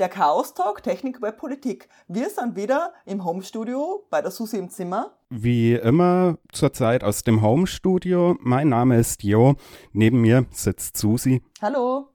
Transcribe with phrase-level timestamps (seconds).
[0.00, 1.86] der Chaos Talk Technik, Web, Politik.
[2.08, 5.10] Wir sind wieder im Homestudio bei der Susi im Zimmer.
[5.28, 8.34] Wie immer zurzeit aus dem Homestudio.
[8.40, 9.56] Mein Name ist Jo.
[9.92, 11.42] Neben mir sitzt Susi.
[11.60, 12.08] Hallo.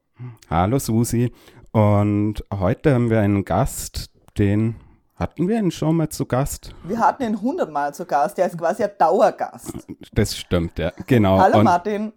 [0.50, 1.32] Hallo Susi.
[1.74, 4.78] Und heute haben wir einen Gast, den
[5.16, 6.74] hatten wir ihn schon mal zu Gast?
[6.86, 8.40] Wir hatten ihn hundertmal zu Gast.
[8.40, 9.86] Der ist quasi ein Dauergast.
[10.12, 10.92] Das stimmt, ja.
[11.06, 11.38] Genau.
[11.38, 12.14] Hallo Und Martin.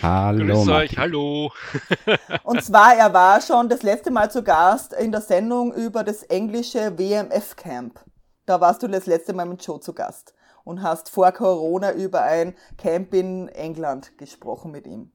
[0.00, 0.38] Hallo.
[0.46, 0.72] Grüß Martin.
[0.72, 1.52] euch, hallo.
[2.42, 6.22] Und zwar, er war schon das letzte Mal zu Gast in der Sendung über das
[6.24, 8.00] englische WMF Camp.
[8.46, 10.34] Da warst du das letzte Mal mit Joe zu Gast
[10.64, 15.12] und hast vor Corona über ein Camp in England gesprochen mit ihm.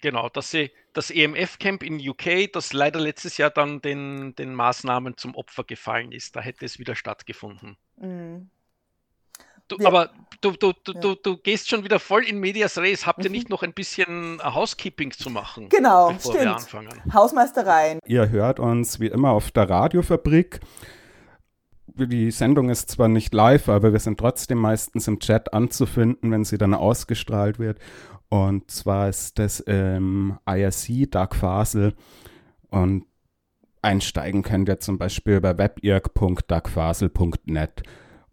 [0.00, 5.16] Genau, das, E- das EMF-Camp in UK, das leider letztes Jahr dann den, den Maßnahmen
[5.16, 6.36] zum Opfer gefallen ist.
[6.36, 7.76] Da hätte es wieder stattgefunden.
[7.96, 8.50] Mhm.
[9.68, 9.88] Du, Ja.
[9.88, 11.00] Aber du, du, du, Ja.
[11.00, 13.06] du, du gehst schon wieder voll in Medias Res.
[13.06, 13.36] Habt ihr Mhm.
[13.36, 15.68] nicht noch ein bisschen Housekeeping zu machen?
[15.68, 16.56] Genau, bevor wir stimmt.
[16.56, 17.12] anfangen?
[17.12, 17.98] Hausmeistereien.
[18.06, 20.60] Ihr hört uns wie immer auf der Radiofabrik.
[21.98, 26.44] Die Sendung ist zwar nicht live, aber wir sind trotzdem meistens im Chat anzufinden, wenn
[26.44, 27.78] sie dann ausgestrahlt wird.
[28.28, 31.94] Und zwar ist das im IRC Dark Fasel.
[32.68, 33.06] Und
[33.80, 37.82] einsteigen könnt ihr zum Beispiel über webirk.darkfasel.net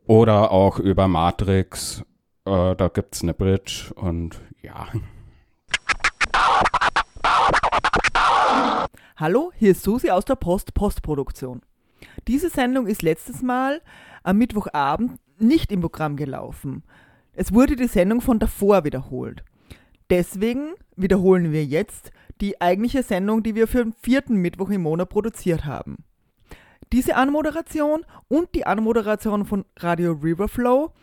[0.07, 2.03] oder auch über Matrix.
[2.45, 4.87] Äh, da es eine Bridge und ja.
[9.15, 11.61] Hallo, hier ist Susi aus der Post-Postproduktion.
[12.27, 13.81] Diese Sendung ist letztes Mal
[14.23, 16.83] am Mittwochabend nicht im Programm gelaufen.
[17.33, 19.43] Es wurde die Sendung von davor wiederholt.
[20.09, 25.09] Deswegen wiederholen wir jetzt die eigentliche Sendung, die wir für den vierten Mittwoch im Monat
[25.09, 26.03] produziert haben.
[26.93, 30.93] Diese Anmoderation und die Anmoderation von Radio Riverflow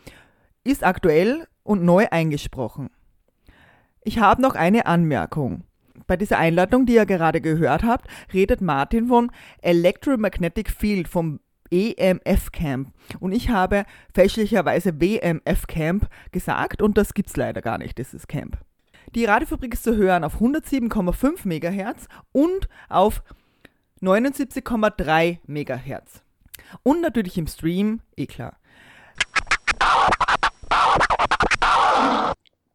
[0.63, 2.89] ist aktuell und neu eingesprochen.
[4.01, 5.65] Ich habe noch eine Anmerkung.
[6.07, 9.31] Bei dieser Einladung, die ihr gerade gehört habt, redet Martin von
[9.61, 11.41] Electromagnetic Field vom
[11.71, 12.93] EMF Camp.
[13.19, 18.57] Und ich habe fälschlicherweise WMF Camp gesagt und das gibt's leider gar nicht, dieses Camp.
[19.13, 23.23] Die Radiofabrik ist zu hören auf 107,5 MHz und auf
[24.01, 26.23] 79,3 MHz.
[26.83, 28.57] Und natürlich im Stream, eh klar.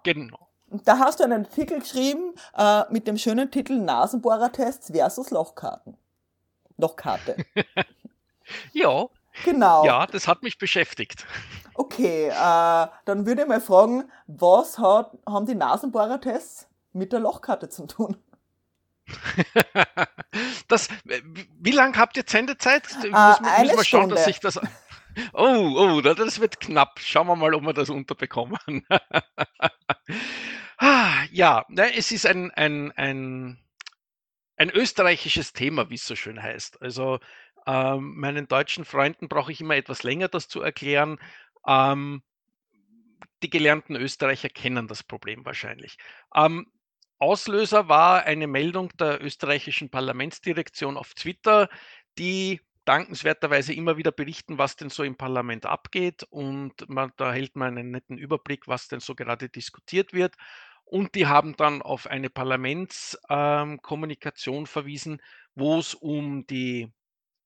[0.02, 0.48] Genau.
[0.84, 5.96] Da hast du einen Artikel geschrieben äh, mit dem schönen Titel Nasenbohrertests versus Lochkarten.
[6.76, 7.36] Lochkarte.
[8.72, 9.06] Ja,
[9.44, 9.84] Genau.
[9.84, 11.26] ja, das hat mich beschäftigt.
[11.74, 12.32] Okay, äh,
[13.06, 18.18] dann würde ich mal fragen, was hat, haben die Nasenbohrertests mit der Lochkarte zu tun?
[20.68, 22.84] Das, wie wie lange habt ihr Sendezeit?
[22.84, 24.32] Müssen, wir- eine müssen wir schauen, dass Stunde.
[24.32, 24.60] sich das.
[25.34, 26.98] Oh, oh, da- das wird knapp.
[26.98, 28.58] Schauen wir mal, ob wir das unterbekommen.
[30.78, 31.64] Ah, ja,
[31.94, 33.58] es ist ein, ein, ein,
[34.56, 36.82] ein österreichisches Thema, wie es so schön heißt.
[36.82, 37.20] Also
[37.66, 41.18] ähm, meinen deutschen Freunden brauche ich immer etwas länger, das zu erklären.
[41.66, 42.22] Ähm,
[43.42, 45.98] die gelernten Österreicher kennen das Problem wahrscheinlich.
[46.34, 46.66] Ähm,
[47.22, 51.68] Auslöser war eine Meldung der österreichischen Parlamentsdirektion auf Twitter,
[52.18, 57.54] die dankenswerterweise immer wieder berichten, was denn so im Parlament abgeht und man, da hält
[57.54, 60.34] man einen netten Überblick, was denn so gerade diskutiert wird.
[60.84, 65.22] Und die haben dann auf eine Parlamentskommunikation ähm, verwiesen,
[65.54, 66.90] wo es um die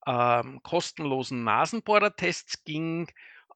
[0.06, 3.12] ähm, kostenlosen Nasenbohrertests ging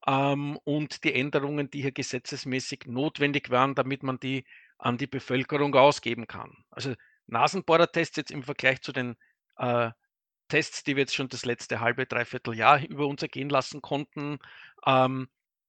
[0.07, 4.45] ähm, und die Änderungen, die hier gesetzesmäßig notwendig wären, damit man die
[4.81, 6.65] an die Bevölkerung ausgeben kann.
[6.71, 6.95] Also
[7.27, 9.17] Nasenbohrertests jetzt im Vergleich zu den
[9.57, 9.91] äh,
[10.49, 14.39] Tests, die wir jetzt schon das letzte halbe, dreiviertel Jahr über uns ergehen lassen konnten,
[14.85, 15.29] ähm,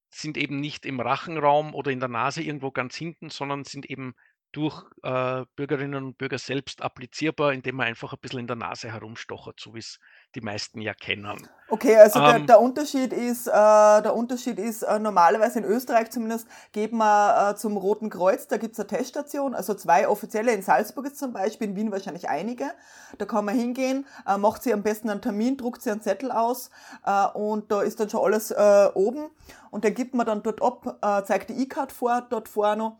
[0.09, 4.15] sind eben nicht im Rachenraum oder in der Nase irgendwo ganz hinten, sondern sind eben
[4.51, 8.91] durch äh, Bürgerinnen und Bürger selbst applizierbar, indem man einfach ein bisschen in der Nase
[8.91, 9.99] herumstochert, so wie es
[10.35, 11.47] die meisten ja kennen.
[11.69, 16.11] Okay, also ähm, der, der, Unterschied ist, äh, der Unterschied ist äh, normalerweise in Österreich
[16.11, 20.51] zumindest, geht man äh, zum Roten Kreuz, da gibt es eine Teststation, also zwei offizielle,
[20.51, 22.71] in Salzburg ist zum Beispiel, in Wien wahrscheinlich einige.
[23.17, 26.31] Da kann man hingehen, äh, macht sie am besten einen Termin, druckt sie einen Zettel
[26.31, 26.71] aus
[27.05, 28.53] äh, und da ist dann schon alles
[28.93, 29.29] oben
[29.69, 32.97] und der gibt man dann dort ab, zeigt die E-Card vor, dort vorne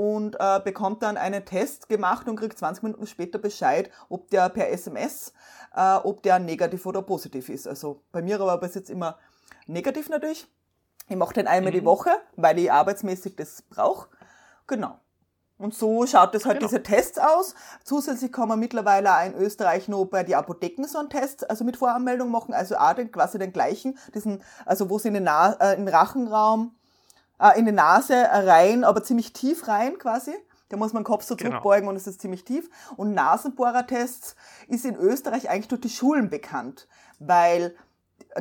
[0.00, 4.48] und äh, bekommt dann einen Test gemacht und kriegt 20 Minuten später Bescheid, ob der
[4.48, 5.34] per SMS,
[5.76, 7.68] äh, ob der negativ oder positiv ist.
[7.68, 9.18] Also bei mir aber bis jetzt immer
[9.66, 10.48] negativ natürlich.
[11.06, 11.76] Ich mache den einmal mhm.
[11.76, 14.08] die Woche, weil ich arbeitsmäßig das brauche.
[14.66, 14.98] Genau.
[15.58, 16.70] Und so schaut es halt genau.
[16.70, 17.54] diese Tests aus.
[17.84, 21.62] Zusätzlich kann man mittlerweile auch in Österreich noch bei den Apotheken so einen Test, also
[21.62, 25.24] mit Voranmeldung machen, also auch den, quasi den gleichen, diesen, also wo sie in den,
[25.24, 26.74] Na äh, in den Rachenraum
[27.40, 30.32] äh, in die Nase rein, aber ziemlich tief rein quasi.
[30.68, 31.50] Da muss man den Kopf so genau.
[31.50, 32.70] zurückbeugen und es ist ziemlich tief.
[32.96, 34.36] Und Nasenbohrertests
[34.68, 36.86] ist in Österreich eigentlich durch die Schulen bekannt,
[37.18, 37.74] weil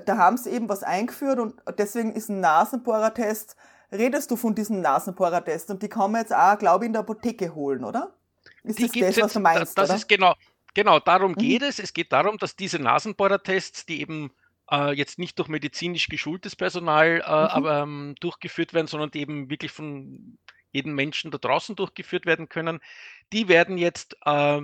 [0.06, 3.56] da haben sie eben was eingeführt und deswegen ist ein Nasenbohrertest,
[3.92, 7.02] redest du von diesem Nasenbohrertest und die kann man jetzt auch, glaube ich, in der
[7.02, 8.14] Apotheke holen, oder?
[8.64, 9.78] Ist die das das, jetzt, was du meinst?
[9.78, 9.98] Das oder?
[9.98, 10.34] ist genau,
[10.76, 11.36] genau, darum mhm.
[11.38, 11.80] geht es.
[11.80, 14.32] Es geht darum, dass diese Nasenbohrertests, die eben
[14.72, 17.24] äh, jetzt nicht durch medizinisch geschultes Personal äh, mhm.
[17.24, 20.38] aber, ähm, durchgeführt werden, sondern die eben wirklich von
[20.72, 22.80] jedem Menschen da draußen durchgeführt werden können.
[23.34, 24.62] Die werden jetzt äh,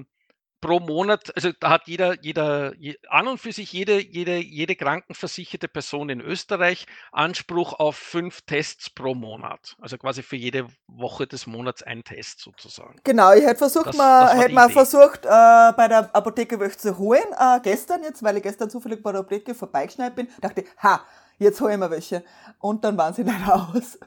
[0.62, 2.74] pro Monat, also da hat jeder, jeder,
[3.10, 8.90] an und für sich jede, jede, jede krankenversicherte Person in Österreich Anspruch auf fünf Tests
[8.90, 9.76] pro Monat.
[9.80, 13.00] Also quasi für jede Woche des Monats ein Test sozusagen.
[13.04, 15.30] Genau, ich hätte versucht, das, mal, das hätte mal versucht, äh,
[15.78, 19.22] bei der Apotheke welche zu holen, äh, gestern jetzt, weil ich gestern zufällig bei der
[19.22, 21.02] Apotheke vorbeigeschneit bin, dachte ich, ha,
[21.38, 22.24] jetzt hole ich mir welche.
[22.60, 24.00] Und dann waren sie leider aus.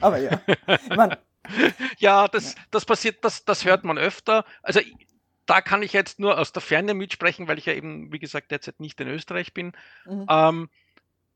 [0.00, 0.40] Aber ja.
[0.66, 1.16] Ich mein,
[1.98, 4.44] ja, das, das passiert, das, das hört man öfter.
[4.62, 4.80] Also
[5.46, 8.50] da kann ich jetzt nur aus der Ferne mitsprechen, weil ich ja eben, wie gesagt,
[8.50, 9.72] derzeit nicht in Österreich bin.
[10.06, 10.26] Mhm.
[10.28, 10.68] Ähm,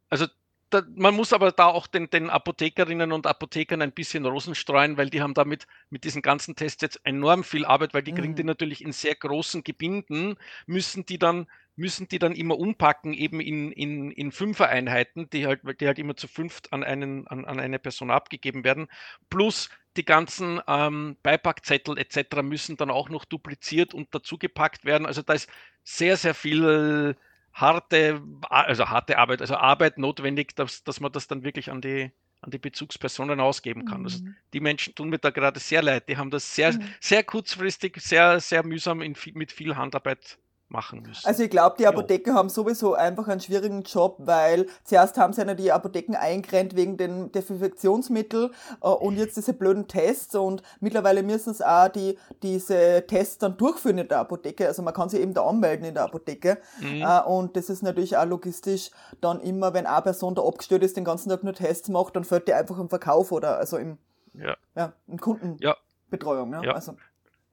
[0.08, 0.26] also
[0.70, 4.96] da, man muss aber da auch den, den, Apothekerinnen und Apothekern ein bisschen Rosen streuen,
[4.96, 8.16] weil die haben damit mit diesen ganzen Tests jetzt enorm viel Arbeit, weil die mhm.
[8.16, 11.46] kriegen die natürlich in sehr großen Gebinden, müssen die dann
[11.78, 16.16] müssen die dann immer umpacken, eben in, in, in Fünfer-Einheiten, die halt, die halt immer
[16.16, 18.88] zu fünft an, einen, an, an eine Person abgegeben werden.
[19.30, 22.42] Plus die ganzen ähm, Beipackzettel etc.
[22.42, 25.06] müssen dann auch noch dupliziert und dazugepackt werden.
[25.06, 25.48] Also da ist
[25.84, 27.16] sehr, sehr viel
[27.52, 32.10] harte, also harte Arbeit, also Arbeit notwendig, dass, dass man das dann wirklich an die,
[32.40, 34.04] an die Bezugspersonen ausgeben kann.
[34.04, 34.26] Also mhm.
[34.28, 36.08] Also die Menschen tun mir da gerade sehr leid.
[36.08, 36.92] Die haben das sehr, mhm.
[37.00, 40.38] sehr kurzfristig, sehr, sehr mühsam in, mit viel Handarbeit
[40.69, 41.26] machen müssen.
[41.26, 42.37] Also ich glaube, die Apotheker ja.
[42.37, 46.97] haben sowieso einfach einen schwierigen Job, weil zuerst haben sie ja die Apotheken eingrenzt wegen
[46.97, 53.05] den Desinfektionsmittel äh, und jetzt diese blöden Tests und mittlerweile müssen es auch die, diese
[53.06, 54.67] Tests dann durchführen in der Apotheke.
[54.67, 57.03] Also man kann sich eben da anmelden in der Apotheke mhm.
[57.03, 60.96] äh, und das ist natürlich auch logistisch dann immer, wenn eine Person da abgestört ist,
[60.96, 63.98] den ganzen Tag nur Tests macht, dann fällt die einfach im Verkauf oder also im,
[64.34, 64.56] ja.
[64.77, 66.53] Ja, in Kundenbetreuung.
[66.53, 66.63] Ja.
[66.63, 66.72] ja.
[66.72, 66.94] Also.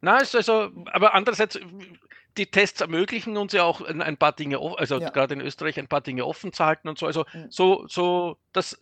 [0.02, 1.58] Na, also, aber andererseits,
[2.38, 5.10] die Tests ermöglichen uns ja auch ein, paar Dinge, also ja.
[5.10, 7.06] gerade in Österreich ein paar Dinge offen zu halten und so.
[7.06, 7.48] Also mhm.
[7.50, 8.78] so, so, das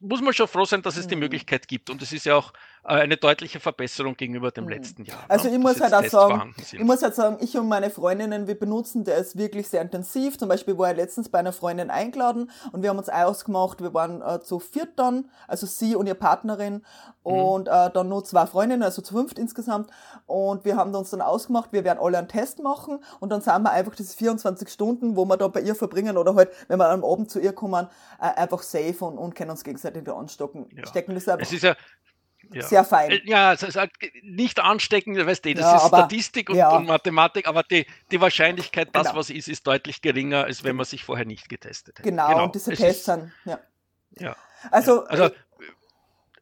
[0.00, 1.20] muss man schon froh sein, dass es die mhm.
[1.22, 1.90] Möglichkeit gibt.
[1.90, 2.52] Und es ist ja auch
[2.84, 4.70] eine deutliche Verbesserung gegenüber dem mhm.
[4.70, 5.18] letzten Jahr.
[5.28, 8.58] Also ich muss halt auch sagen, ich muss halt sagen, ich und meine Freundinnen, wir
[8.58, 10.36] benutzen das wirklich sehr intensiv.
[10.36, 13.94] Zum Beispiel war ich letztens bei einer Freundin eingeladen und wir haben uns ausgemacht, wir
[13.94, 17.32] waren äh, zu viert dann, also sie und ihre Partnerin mhm.
[17.32, 19.90] und äh, dann nur zwei Freundinnen, also zu fünft insgesamt.
[20.26, 23.62] Und wir haben uns dann ausgemacht, wir werden alle einen Test machen und dann sind
[23.62, 26.88] wir einfach diese 24 Stunden, wo wir da bei ihr verbringen oder halt, wenn wir
[26.88, 27.86] am Abend zu ihr kommen,
[28.20, 30.66] äh, einfach safe und, und können uns gegenseitig da anstecken.
[30.74, 30.84] Ja.
[30.84, 31.46] Stecken das einfach.
[31.46, 31.76] Es ist ja
[32.52, 32.62] ja.
[32.62, 33.10] sehr fein.
[33.10, 36.56] Äh, ja, es ist halt nicht ansteckend, weißt du, das ja, ist aber, Statistik und,
[36.56, 36.76] ja.
[36.76, 39.18] und, Mathematik, aber die, die Wahrscheinlichkeit, dass genau.
[39.18, 42.08] was ist, ist deutlich geringer, als wenn man sich vorher nicht getestet hätte.
[42.08, 42.44] Genau, genau.
[42.44, 43.58] und diese es Tests sind, ja.
[44.18, 44.36] Ja.
[44.70, 45.30] Also, also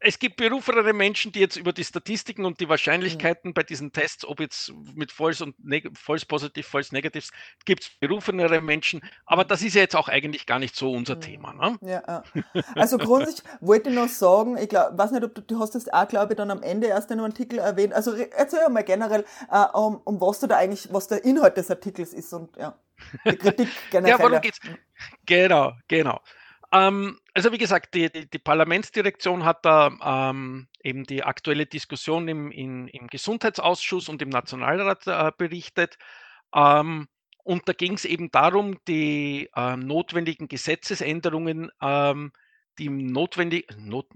[0.02, 4.24] es gibt berufenere Menschen, die jetzt über die Statistiken und die Wahrscheinlichkeiten bei diesen Tests,
[4.24, 7.30] ob jetzt mit False und Neg False Positive, False Negatives,
[7.66, 9.02] gibt es berufenere Menschen.
[9.26, 11.52] Aber das ist ja jetzt auch eigentlich gar nicht so unser Thema.
[11.52, 11.78] Ne?
[11.82, 12.62] Ja, ja.
[12.74, 15.88] Also grundsätzlich wollte ich noch sagen, ich glaub, weiß nicht, ob du, du hast das
[15.88, 17.92] auch, glaube ich, dann am Ende erst in einem Artikel erwähnt.
[17.92, 21.70] Also erzähl mal generell, äh, um, um was du da eigentlich, was der Inhalt des
[21.70, 22.74] Artikels ist und ja,
[23.26, 24.18] die Kritik generell.
[24.18, 24.60] ja, worum geht's?
[25.26, 26.20] Genau, genau.
[26.72, 32.28] Ähm, also wie gesagt, die, die, die, Parlamentsdirektion hat da ähm, eben die aktuelle Diskussion
[32.28, 35.98] im, in, im Gesundheitsausschuss und im Nationalrat äh, berichtet.
[36.54, 37.08] Ähm,
[37.42, 42.32] und da ging es eben darum, die äh, notwendigen Gesetzesänderungen, ähm,
[42.78, 44.06] die notwendig, not,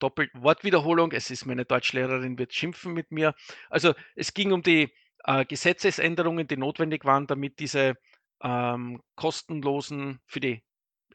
[0.00, 3.34] doppelt Wortwiederholung, es ist meine Deutschlehrerin, wird schimpfen mit mir.
[3.68, 4.92] Also es ging um die
[5.24, 7.94] äh, Gesetzesänderungen, die notwendig waren, damit diese
[8.42, 10.62] ähm, kostenlosen, für die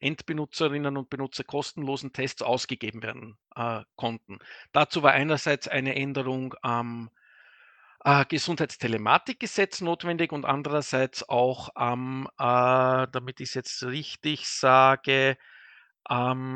[0.01, 4.39] Endbenutzerinnen und Benutzer kostenlosen Tests ausgegeben werden äh, konnten.
[4.71, 7.09] Dazu war einerseits eine Änderung am
[8.03, 15.37] äh, Gesundheitstellematikgesetz notwendig und andererseits auch am, äh, damit ich es jetzt richtig sage,
[16.03, 16.55] am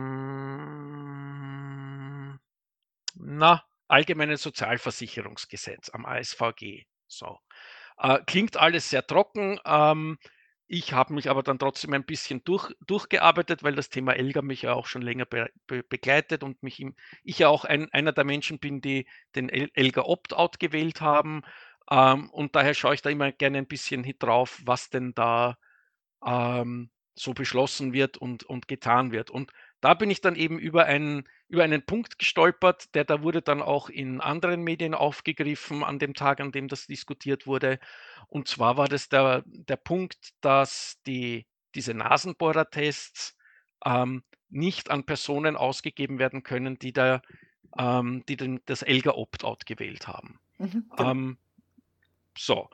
[3.15, 6.86] na, Allgemeinen Sozialversicherungsgesetz, am ASVG.
[7.08, 7.39] So.
[7.98, 9.60] Äh, klingt alles sehr trocken.
[9.65, 10.19] Ähm,
[10.72, 14.62] ich habe mich aber dann trotzdem ein bisschen durch, durchgearbeitet, weil das Thema Elga mich
[14.62, 18.12] ja auch schon länger be, be, begleitet und mich im, ich ja auch ein, einer
[18.14, 21.42] der Menschen bin, die den Elga Opt-out gewählt haben.
[21.90, 25.58] Ähm, und daher schaue ich da immer gerne ein bisschen drauf, was denn da
[26.24, 29.32] ähm, so beschlossen wird und, und getan wird.
[29.32, 33.41] Und da bin ich dann eben über einen, über einen Punkt gestolpert, der da wurde
[33.41, 37.79] dann auch in anderen Medien aufgegriffen an dem Tag, an dem das diskutiert wurde.
[38.27, 43.36] Und zwar war das der, der Punkt, dass die, diese Nasenbohrertests
[43.84, 47.22] ähm, nicht an Personen ausgegeben werden können, die, da,
[47.77, 50.39] ähm, die den, das Elga Opt-out gewählt haben.
[50.60, 51.12] Mhm, genau.
[51.12, 51.38] ähm,
[52.38, 52.70] so.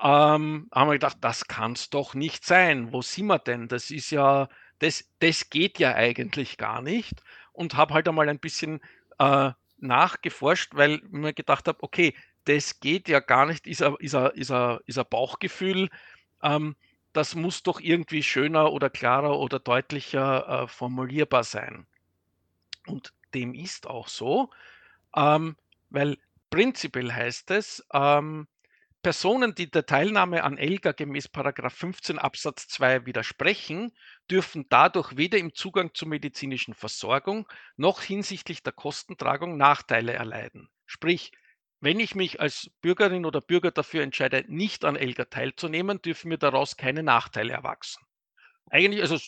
[0.00, 2.92] Ähm, haben wir gedacht, das kann es doch nicht sein.
[2.92, 3.66] Wo sind wir denn?
[3.66, 4.48] Das ist ja,
[4.78, 7.22] das, das geht ja eigentlich gar nicht.
[7.56, 8.80] Und habe halt einmal ein bisschen
[9.18, 14.14] äh, nachgeforscht, weil mir gedacht habe, okay, das geht ja gar nicht, ist ein, ist
[14.14, 15.88] ein, ist ein, ist ein Bauchgefühl.
[16.42, 16.76] Ähm,
[17.12, 21.86] das muss doch irgendwie schöner oder klarer oder deutlicher äh, formulierbar sein.
[22.86, 24.50] Und dem ist auch so,
[25.16, 25.56] ähm,
[25.88, 26.18] weil
[26.50, 28.46] prinzipiell heißt es, ähm,
[29.06, 33.92] Personen, die der Teilnahme an ELGA gemäß 15 Absatz 2 widersprechen,
[34.28, 37.46] dürfen dadurch weder im Zugang zur medizinischen Versorgung
[37.76, 40.70] noch hinsichtlich der Kostentragung Nachteile erleiden.
[40.86, 41.30] Sprich,
[41.78, 46.38] wenn ich mich als Bürgerin oder Bürger dafür entscheide, nicht an ELGA teilzunehmen, dürfen mir
[46.38, 48.04] daraus keine Nachteile erwachsen.
[48.70, 49.20] Eigentlich, also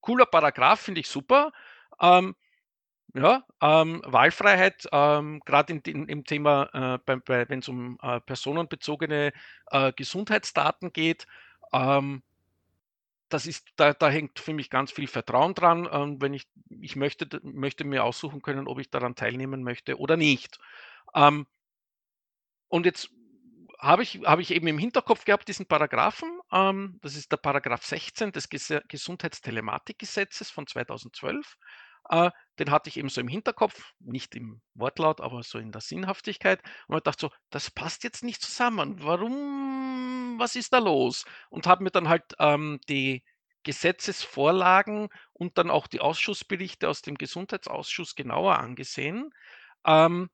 [0.00, 1.50] cooler Paragraph, finde ich super.
[2.00, 2.36] Ähm,
[3.14, 9.32] ja, ähm, Wahlfreiheit, ähm, gerade im Thema, äh, wenn es um äh, personenbezogene
[9.70, 11.26] äh, Gesundheitsdaten geht,
[11.72, 12.22] ähm,
[13.32, 15.88] das ist, da, da, hängt für mich ganz viel Vertrauen dran.
[15.90, 20.16] Ähm, wenn ich, ich möchte, möchte mir aussuchen können, ob ich daran teilnehmen möchte oder
[20.16, 20.58] nicht.
[21.14, 21.46] Ähm,
[22.68, 23.10] und jetzt
[23.78, 26.30] habe ich, habe ich eben im Hinterkopf gehabt, diesen Paragraphen.
[26.52, 31.56] Ähm, das ist der Paragraph 16 des Ges Gesundheitstellematikgesetzes von 2012.
[32.08, 35.80] Äh, den hatte ich eben so im Hinterkopf, nicht im Wortlaut, aber so in der
[35.80, 36.60] Sinnhaftigkeit.
[36.86, 39.02] Und ich dachte so, das passt jetzt nicht zusammen.
[39.02, 40.36] Warum?
[40.38, 41.24] Was ist da los?
[41.50, 43.22] Und habe mir dann halt ähm, die
[43.64, 49.30] Gesetzesvorlagen und dann auch die Ausschussberichte aus dem Gesundheitsausschuss genauer angesehen.
[49.86, 50.30] Ähm,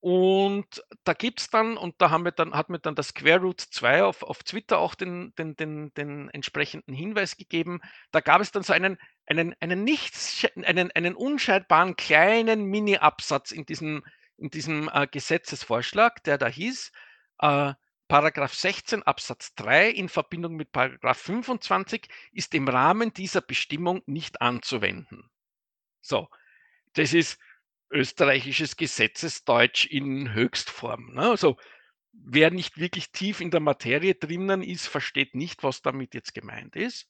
[0.00, 3.40] und da gibt es dann, und da haben wir dann, hat mir dann das Square
[3.40, 7.80] Root 2 auf, auf Twitter auch den, den, den, den entsprechenden Hinweis gegeben.
[8.12, 13.66] Da gab es dann so einen, einen, einen, nichts, einen, einen unscheinbaren kleinen Mini-Absatz in
[13.66, 14.04] diesem,
[14.36, 16.92] in diesem äh, Gesetzesvorschlag, der da hieß,
[17.40, 17.72] äh,
[18.08, 24.40] Paragraph 16 Absatz 3 in Verbindung mit Paragraph 25 ist im Rahmen dieser Bestimmung nicht
[24.40, 25.28] anzuwenden.
[26.00, 26.28] So,
[26.92, 27.40] das ist
[27.96, 31.14] österreichisches Gesetzesdeutsch in Höchstform.
[31.14, 31.22] Ne?
[31.22, 31.56] Also
[32.12, 36.76] wer nicht wirklich tief in der Materie drinnen ist, versteht nicht, was damit jetzt gemeint
[36.76, 37.08] ist.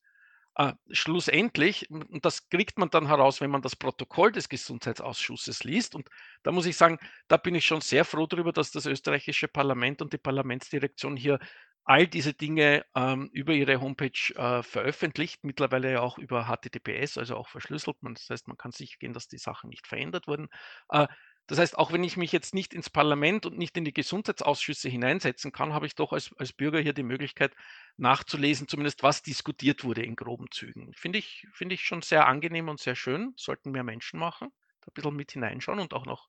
[0.59, 5.95] Äh, schlussendlich, und das kriegt man dann heraus, wenn man das Protokoll des Gesundheitsausschusses liest,
[5.95, 6.09] und
[6.43, 10.01] da muss ich sagen, da bin ich schon sehr froh darüber, dass das österreichische Parlament
[10.01, 11.39] und die Parlamentsdirektion hier
[11.87, 17.49] all diese Dinge ähm, über ihre Homepage äh, veröffentlicht, mittlerweile auch über HTTPS, also auch
[17.49, 18.03] verschlüsselt.
[18.03, 20.49] Man, das heißt, man kann sicher gehen, dass die Sachen nicht verändert wurden.
[20.91, 21.07] Äh,
[21.47, 24.89] das heißt, auch wenn ich mich jetzt nicht ins Parlament und nicht in die Gesundheitsausschüsse
[24.89, 27.55] hineinsetzen kann, habe ich doch als, als Bürger hier die Möglichkeit
[27.97, 30.93] nachzulesen, zumindest was diskutiert wurde in groben Zügen.
[30.95, 34.49] Finde ich, finde ich schon sehr angenehm und sehr schön, sollten mehr Menschen machen.
[34.87, 36.29] ein bisschen mit hineinschauen und auch noch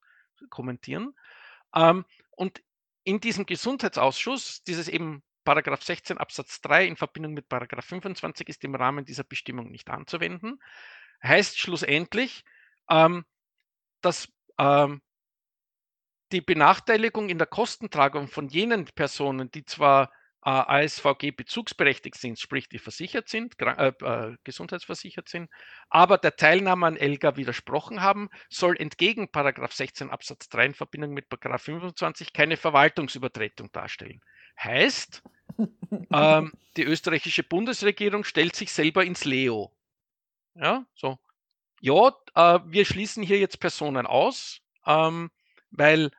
[0.49, 1.15] kommentieren.
[1.75, 2.61] Ähm, und
[3.03, 8.65] in diesem Gesundheitsausschuss, dieses eben Paragraph 16 Absatz 3 in Verbindung mit Paragraph 25 ist
[8.65, 10.61] im Rahmen dieser Bestimmung nicht anzuwenden,
[11.23, 12.43] heißt schlussendlich,
[12.89, 13.23] ähm,
[14.01, 14.27] dass
[14.59, 15.01] ähm,
[16.33, 20.11] die Benachteiligung in der Kostentragung von jenen Personen, die zwar
[20.43, 25.49] äh, ASVG bezugsberechtigt sind, sprich die versichert sind, äh, äh, gesundheitsversichert sind,
[25.89, 31.27] aber der Teilnahme an ELGA widersprochen haben, soll entgegen 16 Absatz 3 in Verbindung mit
[31.29, 34.19] 25 keine Verwaltungsübertretung darstellen.
[34.61, 35.23] Heißt,
[36.11, 39.71] ähm, die österreichische Bundesregierung stellt sich selber ins Leo.
[40.55, 41.17] Ja, so.
[41.81, 45.29] Ja, äh, wir schließen hier jetzt Personen aus, ähm,
[45.69, 46.11] weil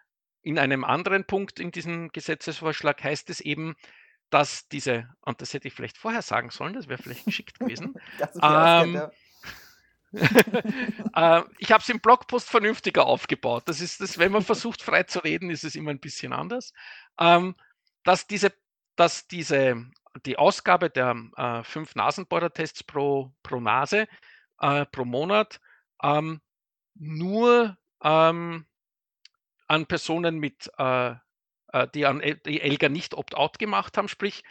[0.42, 3.74] in einem anderen Punkt in diesem Gesetzesvorschlag heißt es eben,
[4.30, 7.94] dass diese, und das hätte ich vielleicht vorher sagen sollen, das wäre vielleicht geschickt gewesen.
[8.42, 9.10] ähm,
[10.12, 13.64] äh, ich habe es im Blogpost vernünftiger aufgebaut.
[13.66, 16.72] Das ist das, wenn man versucht, frei zu reden, ist es immer ein bisschen anders.
[17.18, 17.56] Ähm,
[18.04, 18.52] dass diese,
[18.98, 19.86] dass diese,
[20.26, 24.08] die Ausgabe der äh, fünf Nasenbohrertests pro, pro Nase
[24.60, 25.60] äh, pro Monat
[26.02, 26.40] ähm,
[26.94, 28.66] nur ähm,
[29.68, 31.14] an Personen mit äh,
[31.72, 34.08] äh, die an die ELGA nicht Opt-out gemacht haben.
[34.08, 34.42] Sprich,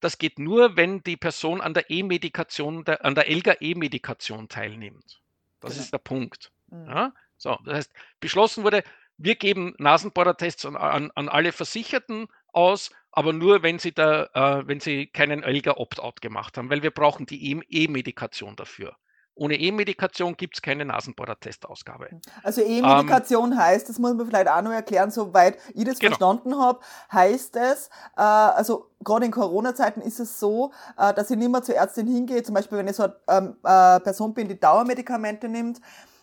[0.00, 5.22] das geht nur, wenn die Person an der E-Medikation, an der ELGA E-Medikation teilnimmt.
[5.60, 5.82] Das genau.
[5.82, 6.52] ist der Punkt.
[6.68, 6.86] Mhm.
[6.88, 7.12] Ja?
[7.36, 8.82] So, das heißt, beschlossen wurde,
[9.18, 14.66] wir geben Nasenbohrertests an, an, an alle Versicherten aus, aber nur, wenn sie, da, äh,
[14.66, 18.96] wenn sie keinen ELGA Opt-out gemacht haben, weil wir brauchen die E-Medikation dafür.
[19.38, 22.08] Ohne E-Medikation gibt es keine Nasenbohrer-Testausgabe.
[22.42, 26.16] Also E-Medikation ähm, heißt, das muss man vielleicht auch noch erklären, soweit ich das genau.
[26.16, 26.80] verstanden habe,
[27.12, 31.62] heißt es, äh, also gerade in Corona-Zeiten ist es so, äh, dass ich nicht mehr
[31.62, 35.48] zur Ärztin hingehe, zum Beispiel wenn ich so eine ähm, äh, Person bin, die Dauermedikamente
[35.50, 35.82] nimmt,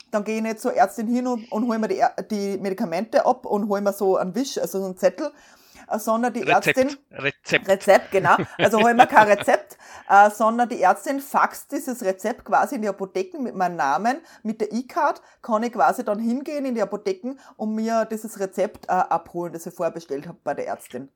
[0.10, 3.46] dann gehe ich nicht zur Ärztin hin und, und hole mir die, die Medikamente ab
[3.46, 5.32] und hole mir so einen Wisch, also so einen Zettel
[5.98, 6.78] sondern die Rezept.
[6.78, 6.98] Ärztin.
[7.12, 7.68] Rezept.
[7.68, 8.36] Rezept, genau.
[8.58, 9.78] Also holen wir kein Rezept,
[10.10, 14.62] äh, sondern die Ärztin faxt dieses Rezept quasi in die Apotheken mit meinem Namen, mit
[14.62, 18.92] der E-Card, kann ich quasi dann hingehen in die Apotheken und mir dieses Rezept äh,
[18.92, 21.10] abholen, das ich vorher bestellt habe bei der Ärztin.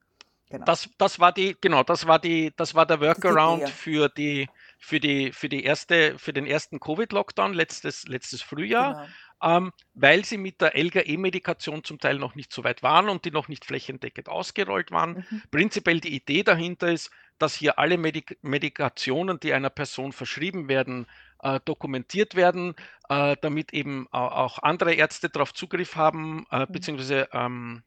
[0.50, 0.64] Genau.
[0.64, 4.50] Das, das war die, genau, das war die, das war der Workaround die für die,
[4.80, 8.94] für die, für die erste, für den ersten Covid-Lockdown letztes, letztes Frühjahr.
[8.94, 9.08] Genau
[9.42, 13.32] ähm, weil sie mit der Elga-E-Medikation zum Teil noch nicht so weit waren und die
[13.32, 15.26] noch nicht flächendeckend ausgerollt waren.
[15.30, 15.44] Mhm.
[15.52, 21.06] Prinzipiell die Idee dahinter ist, dass hier alle Medik Medikationen, die einer Person verschrieben werden,
[21.44, 22.74] äh, dokumentiert werden,
[23.10, 26.72] äh, damit eben auch andere Ärzte darauf Zugriff haben, äh, mhm.
[26.72, 27.84] beziehungsweise ähm,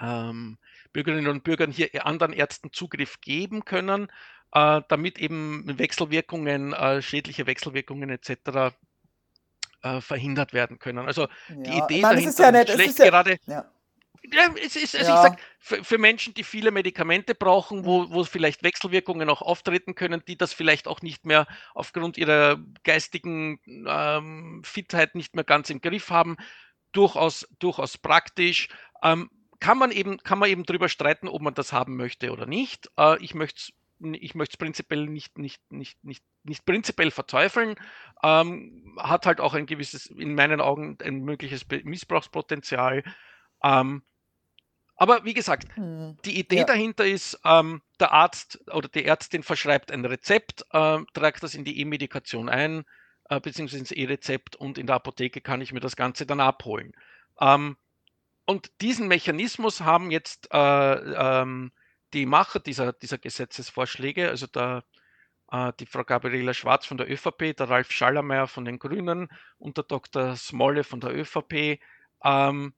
[0.00, 0.58] ähm,
[0.92, 4.08] Bürgerinnen und Bürgern hier anderen Ärzten Zugriff geben können,
[4.52, 8.74] äh, damit eben Wechselwirkungen, äh, schädliche Wechselwirkungen etc
[9.82, 11.06] äh, verhindert werden können.
[11.06, 13.36] Also die ja, Idee meine, dahinter ja nicht, schlecht ja, gerade.
[13.46, 13.70] Ja.
[14.32, 15.16] Ja, es ist, also ja.
[15.16, 18.12] ich sag, für, für, Menschen, die viele Medikamente brauchen, wo, mhm.
[18.12, 23.58] wo vielleicht Wechselwirkungen auch auftreten können, die das vielleicht auch nicht mehr aufgrund ihrer geistigen
[23.66, 26.36] ähm, Fitheit nicht mehr ganz im Griff haben,
[26.92, 28.68] durchaus, durchaus praktisch.
[29.02, 32.46] Ähm, kann man eben, kann man eben drüber streiten, ob man das haben möchte oder
[32.46, 32.90] nicht.
[32.98, 33.72] Äh, ich möchte es
[34.14, 37.76] ich möchte es prinzipiell nicht, nicht, nicht, nicht, nicht prinzipiell verteufeln,
[38.22, 43.02] ähm, hat halt auch ein gewisses, in meinen Augen, ein mögliches Missbrauchspotenzial.
[43.62, 44.02] Ähm,
[44.96, 46.16] aber wie gesagt, hm.
[46.24, 46.64] die Idee ja.
[46.64, 51.64] dahinter ist, ähm, der Arzt oder die Ärztin verschreibt ein Rezept, äh, trägt das in
[51.64, 52.84] die E-Medikation ein,
[53.28, 56.92] äh, beziehungsweise ins E-Rezept und in der Apotheke kann ich mir das Ganze dann abholen.
[57.40, 57.76] Ähm,
[58.44, 61.72] und diesen Mechanismus haben jetzt äh, ähm,
[62.12, 64.84] die Macher dieser, dieser Gesetzesvorschläge, also der,
[65.50, 69.76] äh, die Frau Gabriela Schwarz von der ÖVP, der Ralf Schallermeier von den Grünen und
[69.76, 70.36] der Dr.
[70.36, 71.80] Smolle von der ÖVP,
[72.24, 72.74] ähm,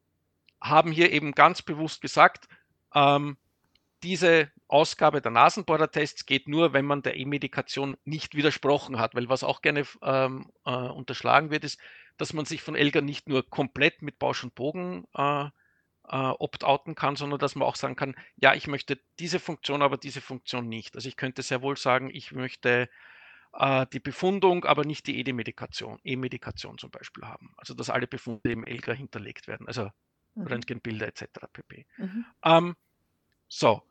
[0.60, 2.48] haben hier eben ganz bewusst gesagt,
[2.94, 3.36] ähm,
[4.02, 9.44] diese Ausgabe der Nasenbohrertests geht nur, wenn man der E-Medikation nicht widersprochen hat, weil was
[9.44, 11.80] auch gerne ähm, äh, unterschlagen wird, ist,
[12.16, 15.46] dass man sich von Elga nicht nur komplett mit Bausch und Bogen äh,
[16.12, 20.20] opt-outen kann, sondern dass man auch sagen kann, ja, ich möchte diese Funktion, aber diese
[20.20, 20.94] Funktion nicht.
[20.96, 22.88] Also ich könnte sehr wohl sagen, ich möchte
[23.54, 27.54] äh, die Befundung, aber nicht die E-Medikation, E-Medikation zum Beispiel haben.
[27.56, 29.90] Also dass alle Befunde im ELGA hinterlegt werden, also
[30.34, 30.46] mhm.
[30.46, 31.24] Röntgenbilder etc.
[31.52, 31.86] pp.
[31.96, 32.26] Mhm.
[32.44, 32.76] Ähm,
[33.48, 33.82] so.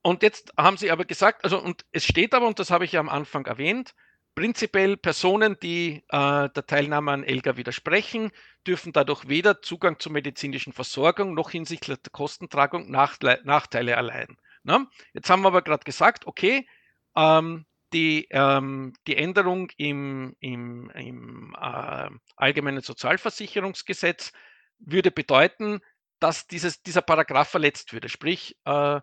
[0.00, 2.92] Und jetzt haben Sie aber gesagt, also und es steht aber, und das habe ich
[2.92, 3.94] ja am Anfang erwähnt,
[4.38, 8.30] Prinzipiell Personen, die äh, der Teilnahme an ELGA widersprechen,
[8.64, 14.36] dürfen dadurch weder Zugang zur medizinischen Versorgung noch hinsichtlich der Kostentragung Nachteile, erleiden.
[14.62, 14.86] Ne?
[15.12, 16.68] Jetzt haben wir aber gerade gesagt, okay,
[17.16, 24.32] ähm, die, ähm, die Änderung im, im, im äh, Allgemeinen Sozialversicherungsgesetz
[24.78, 25.80] würde bedeuten,
[26.20, 28.08] dass dieses, dieser Paragraph verletzt würde.
[28.08, 29.00] Sprich, äh,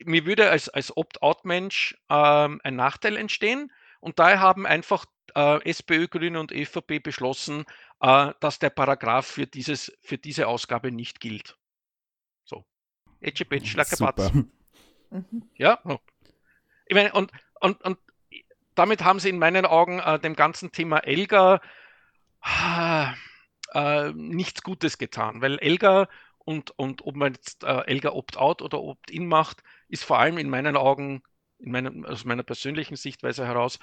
[0.00, 6.08] mir würde als, als Opt-out-Mensch äh, ein Nachteil entstehen und daher haben einfach äh, SPÖ,
[6.08, 7.64] Grüne und ÖVP beschlossen,
[8.00, 11.56] äh, dass der Paragraph für, dieses, für diese Ausgabe nicht gilt.
[12.44, 12.64] So.
[13.20, 14.32] Etschepetsch, Lackerbatz.
[15.56, 15.80] Ja.
[16.86, 17.30] Ich meine, und,
[17.60, 17.98] und, und
[18.74, 21.60] damit haben sie in meinen Augen äh, dem ganzen Thema Elga
[23.72, 28.80] äh, nichts Gutes getan, weil Elga und, und ob man jetzt äh, Elga Opt-out oder
[28.80, 31.22] Opt-in macht, ist vor allem in meinen Augen,
[31.58, 33.78] meinem, aus meiner persönlichen Sichtweise heraus,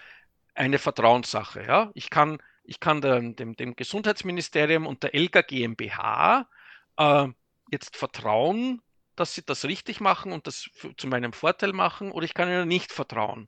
[0.56, 1.64] eine Vertrauenssache.
[1.66, 1.92] Ja?
[1.94, 6.48] Ich kann, ich kann dem, dem, dem Gesundheitsministerium und der Elga GmbH
[6.98, 7.28] äh,
[7.72, 8.82] jetzt vertrauen,
[9.16, 12.68] dass sie das richtig machen und das zu meinem Vorteil machen, oder ich kann ihnen
[12.68, 13.48] nicht vertrauen.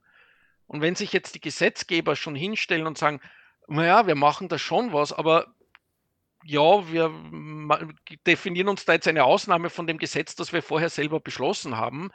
[0.66, 3.20] Und wenn sich jetzt die Gesetzgeber schon hinstellen und sagen,
[3.68, 5.54] naja, wir machen da schon was, aber
[6.44, 7.12] ja, wir
[8.26, 12.10] definieren uns da jetzt eine Ausnahme von dem Gesetz, das wir vorher selber beschlossen haben,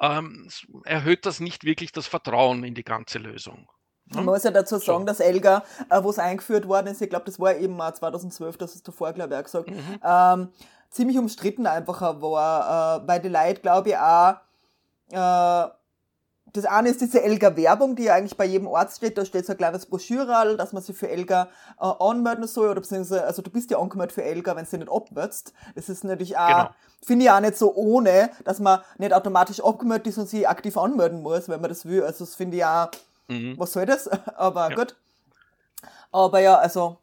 [0.00, 0.48] ähm,
[0.84, 3.68] erhöht das nicht wirklich das Vertrauen in die ganze Lösung.
[4.06, 5.06] Man muss ja dazu sagen, so.
[5.06, 8.74] dass Elga, äh, wo es eingeführt worden ist, ich glaube, das war eben 2012, das
[8.74, 10.00] hast du vorher, glaube ich, auch gesagt, mhm.
[10.04, 10.48] ähm,
[10.90, 14.36] ziemlich umstritten einfach war, äh, weil die Leute, glaube ich, auch
[15.10, 15.68] äh,
[16.54, 19.18] das eine ist diese Elga-Werbung, die ja eigentlich bei jedem Ort steht.
[19.18, 21.48] Da steht so ein kleines Broschüral, dass man sich für Elga
[21.80, 22.68] äh, anmelden soll.
[22.68, 25.52] Oder beziehungsweise, also du bist ja angemeldet für Elga, wenn du nicht abmeldest.
[25.74, 26.70] Das ist natürlich auch, genau.
[27.02, 30.76] finde ich auch nicht so ohne, dass man nicht automatisch abgemeldet ist und sich aktiv
[30.76, 32.04] anmelden muss, wenn man das will.
[32.04, 32.88] Also das finde ich auch,
[33.26, 33.58] mhm.
[33.58, 34.06] was soll das?
[34.36, 34.76] Aber ja.
[34.76, 34.94] gut.
[36.12, 36.98] Aber ja, also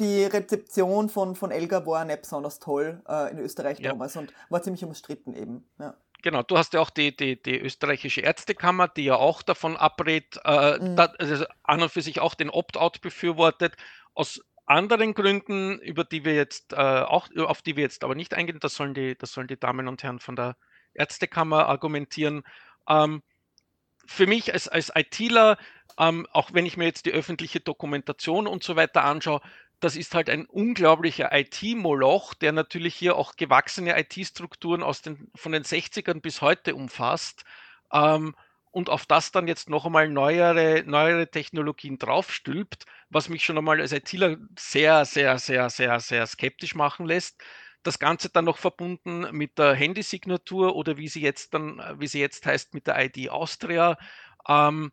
[0.00, 3.90] die Rezeption von, von Elga war nicht besonders toll äh, in Österreich ja.
[3.90, 5.68] damals und war ziemlich umstritten eben.
[5.78, 5.94] Ja.
[6.26, 10.40] Genau, du hast ja auch die, die, die österreichische Ärztekammer, die ja auch davon abrät,
[10.44, 10.96] äh, mhm.
[10.96, 13.76] da, also an und für sich auch den Opt-out befürwortet.
[14.12, 18.34] Aus anderen Gründen, über die wir jetzt äh, auch, auf die wir jetzt aber nicht
[18.34, 20.56] eingehen, das sollen die, das sollen die Damen und Herren von der
[20.94, 22.42] Ärztekammer argumentieren.
[22.88, 23.22] Ähm,
[24.04, 25.58] für mich als, als ITler,
[25.96, 29.42] ähm, auch wenn ich mir jetzt die öffentliche Dokumentation und so weiter anschaue,
[29.80, 35.52] das ist halt ein unglaublicher IT-Moloch, der natürlich hier auch gewachsene IT-Strukturen aus den, von
[35.52, 37.44] den 60ern bis heute umfasst.
[37.92, 38.34] Ähm,
[38.70, 43.80] und auf das dann jetzt noch einmal neuere, neuere Technologien draufstülpt, was mich schon einmal
[43.80, 47.42] als ITler sehr, sehr, sehr, sehr, sehr skeptisch machen lässt.
[47.82, 52.20] Das Ganze dann noch verbunden mit der Handysignatur oder wie sie jetzt dann, wie sie
[52.20, 53.96] jetzt heißt, mit der ID Austria.
[54.48, 54.92] Ähm,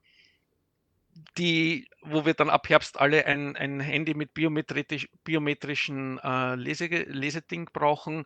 [1.38, 6.88] die, wo wir dann ab Herbst alle ein, ein Handy mit biometrisch, biometrischen äh, Lese,
[6.88, 8.26] Leseding brauchen,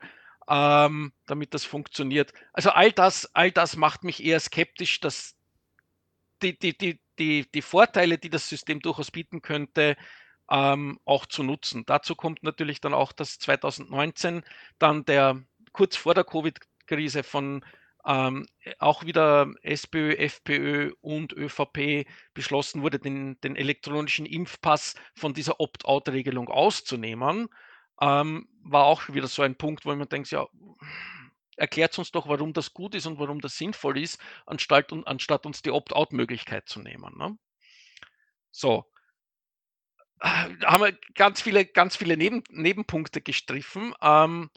[0.49, 2.33] ähm, damit das funktioniert.
[2.53, 5.35] Also all das, all das macht mich eher skeptisch, dass
[6.41, 9.97] die, die, die, die, die Vorteile, die das System durchaus bieten könnte,
[10.49, 11.83] ähm, auch zu nutzen.
[11.85, 14.43] Dazu kommt natürlich dann auch, dass 2019
[14.79, 15.41] dann der
[15.73, 17.63] kurz vor der Covid-Krise von
[18.07, 18.47] ähm,
[18.79, 26.47] auch wieder SPÖ, FPÖ und ÖVP beschlossen wurde, den, den elektronischen Impfpass von dieser Opt-out-Regelung
[26.47, 27.49] auszunehmen,
[28.01, 30.47] ähm, war auch wieder so ein Punkt, wo man denkt, ja,
[31.57, 35.61] erklärt uns doch, warum das gut ist und warum das sinnvoll ist, anstatt, anstatt uns
[35.61, 37.13] die Opt-out-Möglichkeit zu nehmen.
[37.17, 37.37] Ne?
[38.51, 38.85] So,
[40.21, 43.93] äh, da haben wir ganz viele, ganz viele Neben, Nebenpunkte gestriffen.
[44.01, 44.49] Ähm,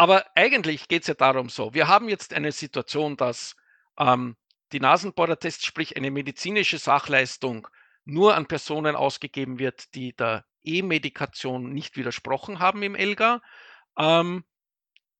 [0.00, 3.54] aber eigentlich geht es ja darum so, wir haben jetzt eine Situation, dass
[3.98, 4.34] ähm,
[4.72, 7.68] die Nasenbohrertests, sprich eine medizinische Sachleistung,
[8.06, 13.42] nur an Personen ausgegeben wird, die der E-Medikation nicht widersprochen haben im ELGA.
[13.98, 14.44] Ähm,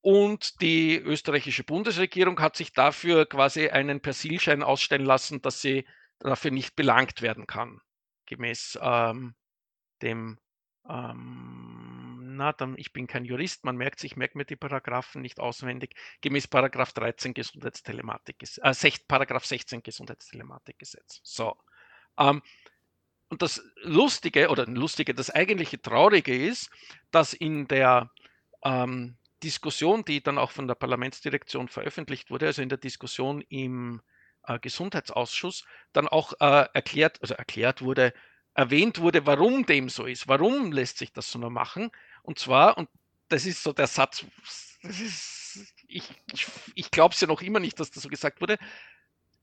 [0.00, 5.86] und die österreichische Bundesregierung hat sich dafür quasi einen Persilschein ausstellen lassen, dass sie
[6.20, 7.82] dafür nicht belangt werden kann,
[8.24, 9.34] gemäß ähm,
[10.00, 10.38] dem
[10.88, 11.49] ähm,
[12.40, 15.38] na, dann, ich bin kein Jurist, man merkt sich, ich merke mir die Paragraphen nicht
[15.40, 21.20] auswendig, gemäß Paragraph 13 Gesundheitstelematik, äh, 6, Paragraph 16 Gesundheitstelematikgesetz.
[21.22, 21.54] So.
[22.18, 22.40] Ähm,
[23.28, 26.70] und das Lustige, oder Lustige, das eigentliche Traurige ist,
[27.10, 28.10] dass in der
[28.64, 34.00] ähm, Diskussion, die dann auch von der Parlamentsdirektion veröffentlicht wurde, also in der Diskussion im
[34.44, 38.14] äh, Gesundheitsausschuss, dann auch äh, erklärt, also erklärt wurde,
[38.54, 41.90] erwähnt wurde, warum dem so ist, warum lässt sich das so nur machen.
[42.22, 42.88] Und zwar, und
[43.28, 44.24] das ist so der Satz,
[44.82, 48.58] ist, ich, ich, ich glaube es ja noch immer nicht, dass das so gesagt wurde,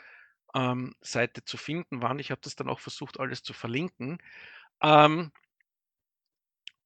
[0.53, 2.19] ähm, Seite zu finden waren.
[2.19, 4.19] Ich habe das dann auch versucht, alles zu verlinken.
[4.81, 5.31] Ähm,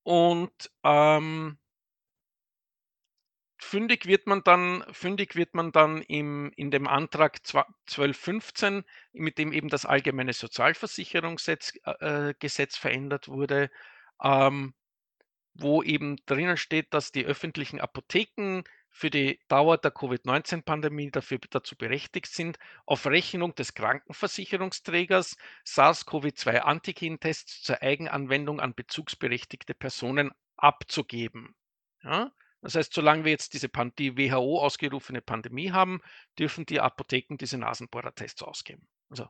[0.04, 1.58] und ähm,
[3.58, 9.54] fündig wird man dann, fündig wird man dann im, in dem Antrag 1215, mit dem
[9.54, 13.72] eben das allgemeine Sozialversicherungsgesetz äh, äh verändert wurde,
[14.22, 14.74] ähm,
[15.54, 18.64] wo eben drinnen steht, dass die öffentlichen Apotheken
[18.96, 27.82] für die Dauer der Covid-19-Pandemie dafür dazu berechtigt sind, auf Rechnung des Krankenversicherungsträgers SARS-CoV-2-Antigen-Tests zur
[27.82, 31.56] Eigenanwendung an bezugsberechtigte Personen abzugeben.
[32.04, 32.32] Ja?
[32.62, 36.00] Das heißt, solange wir jetzt diese Pan die WHO ausgerufene Pandemie haben,
[36.38, 38.88] dürfen die Apotheken diese Nasenbohrertests ausgeben.
[39.10, 39.28] Also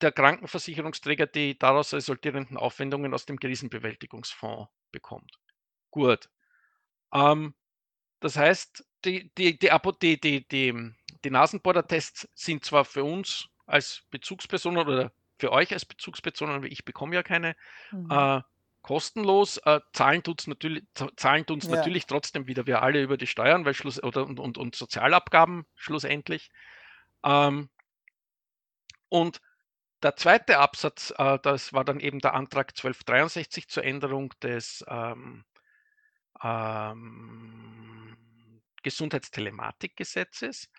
[0.00, 5.38] der Krankenversicherungsträger die daraus resultierenden Aufwendungen aus dem Krisenbewältigungsfonds bekommt.
[5.90, 6.28] Gut.
[7.12, 7.54] Ähm,
[8.20, 9.70] das heißt, die, die, die,
[10.02, 10.92] die, die, die,
[11.24, 17.14] die Nasenbohrertests sind zwar für uns als Bezugspersonen oder für euch als Bezugspersonen, ich bekomme
[17.14, 17.56] ja keine,
[17.90, 18.10] mhm.
[18.10, 18.40] äh,
[18.84, 19.56] kostenlos.
[19.64, 20.84] Äh, zahlen tut es natürlich,
[21.16, 21.68] zahlen ja.
[21.70, 25.66] natürlich trotzdem wieder wir alle über die Steuern weil Schluss, oder, und, und, und Sozialabgaben
[25.74, 26.50] schlussendlich.
[27.24, 27.70] Ähm,
[29.08, 29.40] und
[30.02, 35.44] der zweite Absatz, äh, das war dann eben der Antrag 1263 zur Änderung des ähm,
[36.42, 37.93] ähm,
[38.84, 40.70] Gesundheitstelematikgesetzes,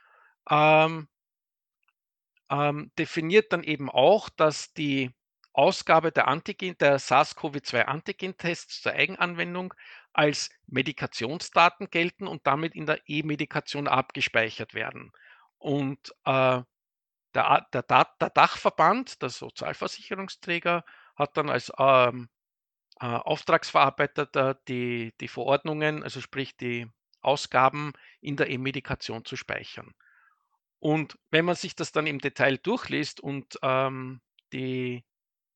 [0.49, 1.09] ähm,
[2.49, 5.11] ähm, definiert dann eben auch, dass die
[5.51, 9.73] Ausgabe der, Antigen, der SARS-CoV-2-Antigen-Tests zur Eigenanwendung
[10.13, 15.11] als Medikationsdaten gelten und damit in der E-Medikation abgespeichert werden.
[15.57, 16.61] Und äh,
[17.33, 22.29] der, der, der, Dachverband, der Sozialversicherungsträger, hat dann als ähm,
[22.99, 26.87] äh, Auftragsverarbeiter die, die Verordnungen, also sprich die
[27.25, 29.93] Ausgaben in der E-Medikation zu speichern.
[30.79, 34.21] Und wenn man sich das dann im Detail durchliest und ähm,
[34.53, 35.03] die,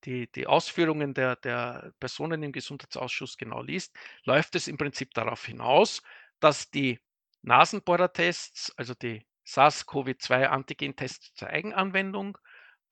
[0.05, 5.45] die, die Ausführungen der, der Personen im Gesundheitsausschuss genau liest, läuft es im Prinzip darauf
[5.45, 6.01] hinaus,
[6.39, 6.99] dass die
[7.41, 12.37] Nasenbohrertests, also die SARS-CoV-2-Antigen-Tests zur Eigenanwendung,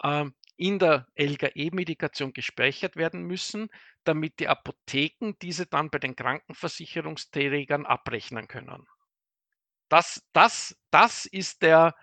[0.04, 3.70] ähm, in der LGE-Medikation gespeichert werden müssen,
[4.08, 8.88] damit die Apotheken diese dann bei den Krankenversicherungsträgern abrechnen können.
[9.90, 11.96] Das, das, das ist der,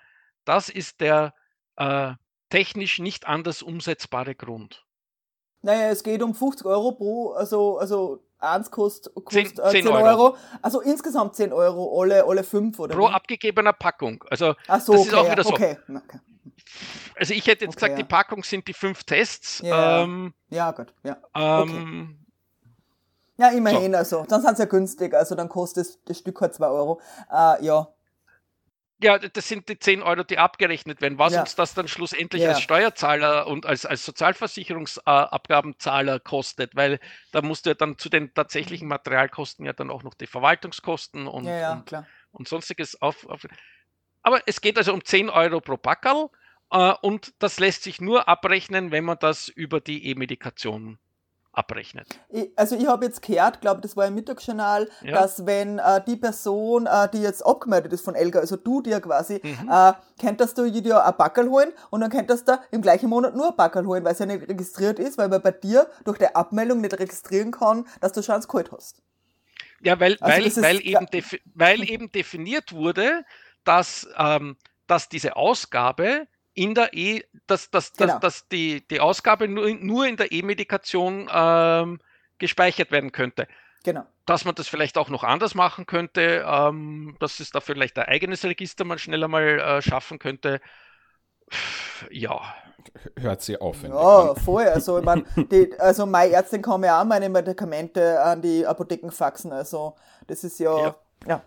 [0.45, 1.35] das ist der
[1.77, 2.12] äh,
[2.51, 4.85] technisch nicht anders umsetzbare Grund.
[5.62, 9.88] Naja, es geht um 50 Euro pro, also, also eins kostet, kostet 10, 10, 10
[9.88, 10.07] Euro.
[10.07, 10.37] Euro.
[10.61, 12.95] Also insgesamt 10 Euro, alle, alle fünf, oder?
[12.95, 13.12] Pro wie?
[13.12, 14.23] abgegebener Packung.
[14.29, 15.51] Also Ach so, das okay, ist auch wieder so.
[15.51, 15.79] Okay.
[15.88, 16.21] okay.
[17.19, 17.97] Also ich hätte jetzt okay, gesagt, ja.
[17.99, 19.61] die Packung sind die fünf Tests.
[19.64, 20.93] Ja, ähm, ja gut.
[21.03, 21.17] Ja.
[21.35, 22.19] Ähm,
[23.37, 23.99] ja, immerhin, so.
[23.99, 24.27] also.
[24.29, 27.01] Dann sind sie ja günstig, also dann kostet das Stück halt 2 Euro.
[27.33, 27.88] Äh, ja,
[29.05, 31.19] ja, das sind die 10 Euro, die abgerechnet werden.
[31.19, 31.40] Was ja.
[31.40, 32.51] uns das dann schlussendlich ja.
[32.51, 37.01] als Steuerzahler und als, als Sozialversicherungsabgabenzahler kostet, weil
[37.33, 41.27] da musst du ja dann zu den tatsächlichen Materialkosten ja dann auch noch die Verwaltungskosten
[41.27, 41.93] und, ja, und,
[42.33, 43.47] und, sonstiges auf, auf,
[44.23, 46.31] Aber es geht also um 10 Euro pro Packerl
[47.02, 50.98] und das lässt sich nur abrechnen, wenn man das über die E-Medikation
[51.52, 52.18] abrechnet.
[52.56, 55.12] Also ich habe jetzt gehört, glaube das war im Mittagsjournal, Ja.
[55.12, 59.00] dass wenn äh, die Person, äh, die jetzt abgemeldet ist von Elga, also du dir
[59.00, 59.70] quasi, Mhm.
[59.70, 63.50] äh, könntest du dir ein Backel holen und dann könntest du im gleichen Monat nur
[63.50, 66.34] ein Backel holen, weil es ja nicht registriert ist, weil man bei dir durch die
[66.34, 69.00] Abmeldung nicht registrieren kann, dass du schon geholt hast.
[69.80, 71.06] Ja, weil, Also weil, ist weil, eben
[71.54, 73.24] weil eben definiert wurde,
[73.62, 74.56] dass, ähm,
[74.88, 78.14] dass diese Ausgabe in der E, dass, dass, Genau.
[78.14, 82.01] dass, dass die, die Ausgabe nur, in- nur in der E-Medikation ähm,
[82.38, 83.49] gespeichert werden könnte.
[83.85, 84.07] Genau.
[84.27, 88.07] Dass man das vielleicht auch noch anders machen könnte, ähm, dass es da vielleicht ein
[88.07, 90.61] eigenes Register man schneller mal äh, schaffen könnte.
[92.11, 92.55] Ja,
[93.19, 94.64] Hört sie aufwendig Ja, voll.
[94.69, 99.11] Also, ich mein, die, also meine Ärztin kann mir auch meine Medikamente an die Apotheken
[99.11, 99.53] faxen.
[99.53, 99.95] Also,
[100.27, 100.97] das ist ja, Ja.
[101.27, 101.43] ja.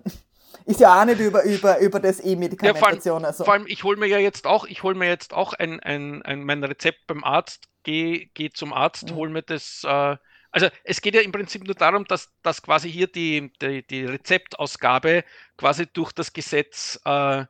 [0.65, 3.25] Ist ja auch nicht über, über, über das Ja, vor allem, E-Medikamentation.
[3.25, 3.43] also.
[3.45, 6.21] vor allem, ich hole mir ja jetzt auch, ich hole mir jetzt auch ein, ein,
[6.23, 9.15] ein, mein Rezept beim Arzt, gehe geh zum Arzt, Mhm.
[9.15, 9.83] hole mir das.
[9.83, 10.17] Äh,
[10.51, 14.05] also es geht ja im Prinzip nur darum, dass, dass quasi hier die, die, die
[14.05, 15.23] Rezeptausgabe
[15.57, 17.45] quasi durch das Gesetz äh,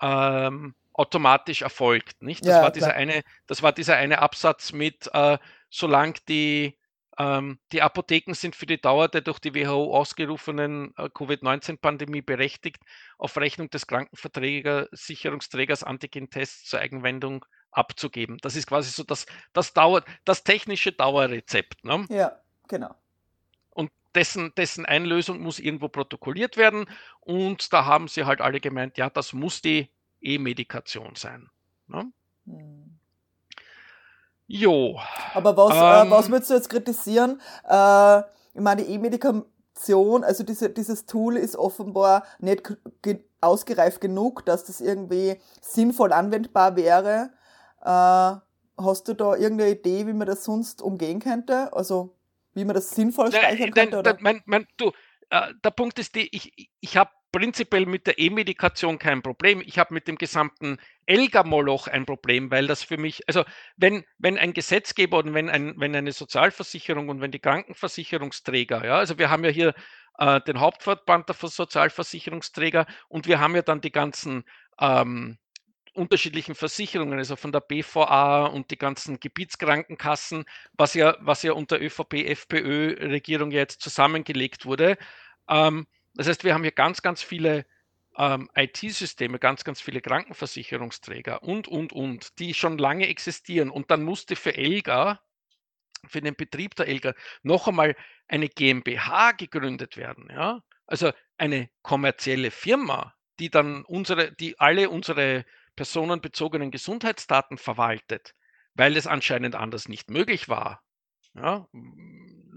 [0.00, 2.22] ähm, automatisch erfolgt.
[2.22, 2.46] Nicht?
[2.46, 2.98] Das, Ja, war dieser klar.
[2.98, 5.38] eine, das war dieser eine Absatz mit, äh,
[5.70, 6.78] solange die,
[7.18, 12.82] die Apotheken sind für die Dauer der durch die WHO ausgerufenen äh, Covid-19-Pandemie berechtigt,
[13.16, 18.36] auf Rechnung des Krankenversicherungsträgers Antigen-Tests zur Eigenwendung abzugeben.
[18.42, 19.24] Das ist quasi so das,
[19.54, 21.84] das, Dauer, das technische Dauerrezept.
[21.84, 22.04] Ne?
[22.10, 22.94] Ja, genau.
[23.70, 26.86] Und dessen, dessen Einlösung muss irgendwo protokolliert werden.
[27.20, 31.48] Und da haben sie halt alle gemeint, ja, das muss die E-Medikation sein.
[31.86, 32.12] Ne?
[32.46, 32.95] Hm.
[34.48, 34.98] Jo,
[35.34, 36.08] Aber was, Ähm.
[36.08, 37.40] äh, was würdest du jetzt kritisieren?
[37.68, 38.18] Äh,
[38.54, 42.62] ich meine, die E-Medikation, also diese, dieses Tool ist offenbar nicht
[43.02, 47.30] ge ausgereift genug, dass das irgendwie sinnvoll anwendbar wäre.
[47.82, 48.40] Äh,
[48.82, 51.72] hast du da irgendeine Idee, wie man das sonst umgehen könnte?
[51.72, 52.16] Also,
[52.54, 53.98] wie man das sinnvoll speichern könnte?
[53.98, 54.16] Oder?
[54.20, 54.90] mein, mein, du,
[55.30, 59.60] äh, der Punkt ist, die, ich, ich habe prinzipiell mit der E-Medikation kein Problem.
[59.60, 63.44] Ich habe mit dem gesamten Elga-Moloch ein Problem, weil das für mich, also
[63.76, 68.96] wenn, wenn ein Gesetzgeber und wenn, ein, wenn eine Sozialversicherung und wenn die Krankenversicherungsträger, ja,
[68.96, 69.74] also wir haben ja hier
[70.18, 74.44] äh, den Hauptverband der Sozialversicherungsträger und wir haben ja dann die ganzen
[74.80, 75.36] ähm,
[75.92, 81.78] unterschiedlichen Versicherungen, also von der BVA und die ganzen Gebietskrankenkassen, was ja, was ja unter
[81.82, 84.96] ÖVP-FPÖ-Regierung jetzt zusammengelegt wurde.
[85.50, 87.66] Ähm, das heißt, wir haben hier ganz, ganz viele
[88.16, 93.70] ähm, IT-Systeme, ganz, ganz viele Krankenversicherungsträger und, und, und, die schon lange existieren.
[93.70, 95.20] Und dann musste für Elga,
[96.06, 97.94] für den Betrieb der Elga, noch einmal
[98.28, 100.28] eine GmbH gegründet werden.
[100.30, 100.62] Ja?
[100.86, 108.34] Also eine kommerzielle Firma, die dann unsere, die alle unsere personenbezogenen Gesundheitsdaten verwaltet,
[108.74, 110.82] weil es anscheinend anders nicht möglich war.
[111.34, 111.68] Ja,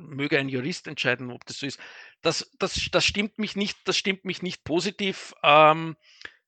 [0.09, 1.79] möge ein Jurist entscheiden, ob das so ist.
[2.21, 5.95] Das, das, das stimmt mich nicht, das stimmt mich nicht positiv, ähm,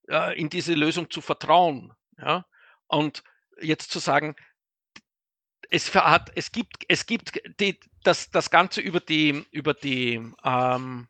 [0.08, 1.93] äh, in diese Lösung zu vertrauen.
[2.17, 2.45] Ja?
[2.88, 3.24] Und
[3.62, 4.36] jetzt zu sagen,
[5.69, 11.08] es, hat, es gibt, es gibt die, das, das Ganze über die, über die, ähm,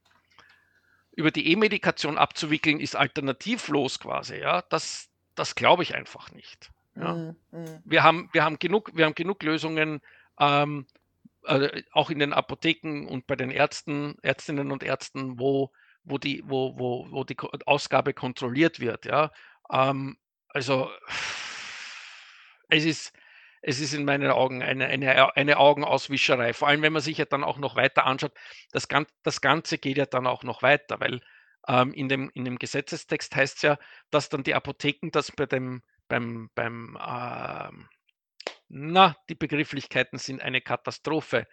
[1.16, 4.38] über die E-Medikation abzuwickeln, ist alternativlos quasi.
[4.38, 4.62] Ja?
[4.64, 6.70] Das, das glaube ich einfach nicht.
[6.96, 7.14] Ja?
[7.14, 7.82] Mm, mm.
[7.86, 10.02] Wir, haben, wir, haben genug, wir haben genug Lösungen,
[10.40, 10.86] ähm,
[11.46, 15.72] äh, auch in den Apotheken und bei den Ärzten, Ärztinnen und Ärzten, wo,
[16.04, 19.06] wo, die, wo, wo, wo die Ausgabe kontrolliert wird.
[19.06, 19.32] Ja?
[19.72, 20.18] Ähm,
[20.50, 20.90] also
[22.70, 23.14] es ist,
[23.62, 26.54] es ist in meinen Augen eine, eine, eine Augenauswischerei.
[26.54, 28.34] Vor allem, wenn man sich ja dann auch noch weiter anschaut,
[28.72, 31.22] das, Gan das Ganze geht ja dann auch noch weiter, weil
[31.68, 33.78] ähm, in, dem, in dem Gesetzestext heißt es ja,
[34.10, 37.88] dass dann die Apotheken das bei dem, beim, beim ähm,
[38.74, 41.48] na, die Begrifflichkeiten sind eine Katastrophe.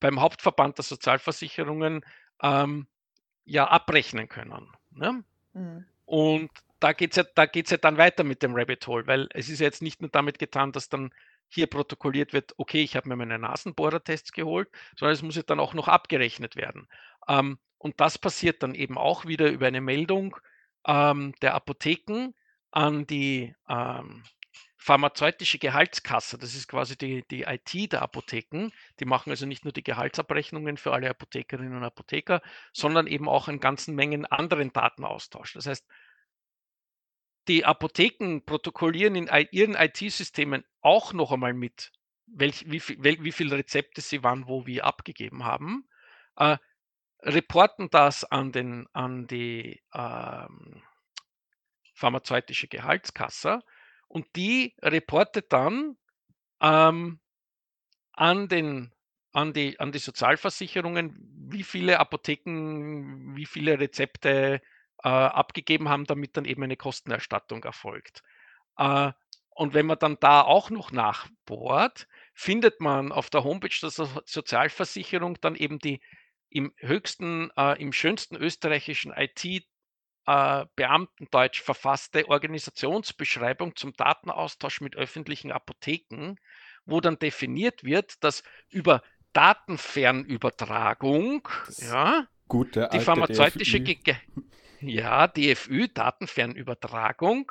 [0.00, 2.04] Beim Hauptverband der Sozialversicherungen
[2.42, 2.86] ähm,
[3.44, 4.68] ja abrechnen können.
[4.90, 5.24] Ne?
[5.52, 5.84] Mm.
[6.06, 9.28] Und da geht es ja, da geht's ja dann weiter mit dem Rabbit Hole, weil
[9.32, 11.12] es ist ja jetzt nicht nur damit getan, dass dann
[11.48, 15.60] hier protokolliert wird, okay, ich habe mir meine Nasenbohrertests geholt, sondern es muss ja dann
[15.60, 16.88] auch noch abgerechnet werden.
[17.28, 20.36] Ähm, und das passiert dann eben auch wieder über eine Meldung
[20.86, 22.34] ähm, der Apotheken
[22.70, 24.24] an die ähm,
[24.82, 26.38] pharmazeutische Gehaltskasse.
[26.38, 28.70] Das ist quasi die, die IT der Apotheken.
[28.98, 32.40] Die machen also nicht nur die Gehaltsabrechnungen für alle Apothekerinnen und Apotheker,
[32.72, 35.52] sondern eben auch in ganzen Mengen anderen Datenaustausch.
[35.52, 35.86] Das heißt,
[37.46, 41.92] die Apotheken protokollieren in ihren IT-Systemen auch noch einmal mit,
[42.26, 45.86] welch, wie, viel, wie viele Rezepte sie wann, wo, wie abgegeben haben,
[46.36, 46.56] äh,
[47.20, 50.82] reporten das an, den, an die ähm,
[51.92, 53.60] pharmazeutische Gehaltskasse
[54.10, 55.96] und die reportet dann
[56.60, 57.20] ähm,
[58.12, 58.92] an den
[59.32, 61.16] an die, an die Sozialversicherungen,
[61.48, 64.60] wie viele Apotheken, wie viele Rezepte
[65.04, 68.24] äh, abgegeben haben, damit dann eben eine Kostenerstattung erfolgt.
[68.76, 69.12] Äh,
[69.50, 74.08] und wenn man dann da auch noch nachbohrt, findet man auf der Homepage der so
[74.26, 76.00] Sozialversicherung dann eben die
[76.48, 79.64] im höchsten, äh, im schönsten österreichischen IT
[80.30, 86.36] äh, Beamtendeutsch verfasste Organisationsbeschreibung zum Datenaustausch mit öffentlichen Apotheken,
[86.84, 89.02] wo dann definiert wird, dass über
[89.32, 94.14] Datenfernübertragung, ja, Gute die pharmazeutische, DFÜ.
[94.80, 97.50] ja, DFÜ, Datenfernübertragung,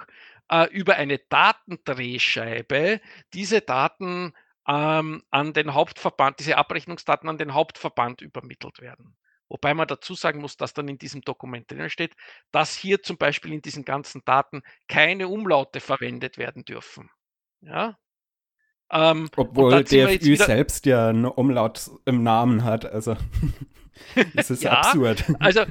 [0.50, 3.02] äh, über eine Datendrehscheibe
[3.34, 4.34] diese Daten
[4.68, 9.18] ähm, an den Hauptverband, diese Abrechnungsdaten an den Hauptverband übermittelt werden.
[9.50, 12.16] Wobei man dazu sagen muss, dass dann in diesem Dokument drin steht,
[12.52, 17.10] dass hier zum Beispiel in diesen ganzen Daten keine Umlaute verwendet werden dürfen.
[17.62, 17.98] Ja,
[18.92, 23.16] ähm, Obwohl DFÜ selbst ja einen Umlaut im Namen hat, also
[24.34, 25.26] das ist ja, absurd.
[25.40, 25.64] Also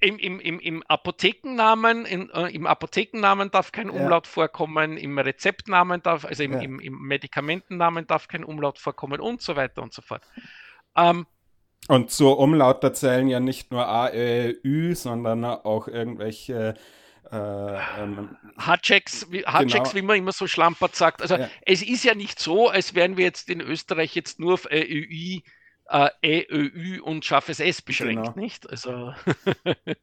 [0.00, 4.32] im, im, im, im Apothekennamen, in, äh, im Apothekennamen darf kein Umlaut ja.
[4.32, 6.60] vorkommen, im Rezeptnamen darf, also im, ja.
[6.60, 10.22] im, im, Medikamentennamen darf kein Umlaut vorkommen und so weiter und so fort.
[10.96, 11.26] Ähm,
[11.88, 16.74] und zur Umlaut da zählen ja nicht nur A, E, Ü, sondern auch irgendwelche
[17.30, 20.02] äh, ähm, Hardchecks, wie, Hardchecks genau.
[20.02, 21.22] wie man immer so schlampert sagt.
[21.22, 21.48] Also ja.
[21.62, 25.40] es ist ja nicht so, als wären wir jetzt in Österreich jetzt nur auf EÜ,
[25.88, 28.38] äh, EÖÜ und scharfes S beschränkt, genau.
[28.38, 28.68] nicht?
[28.68, 29.12] Also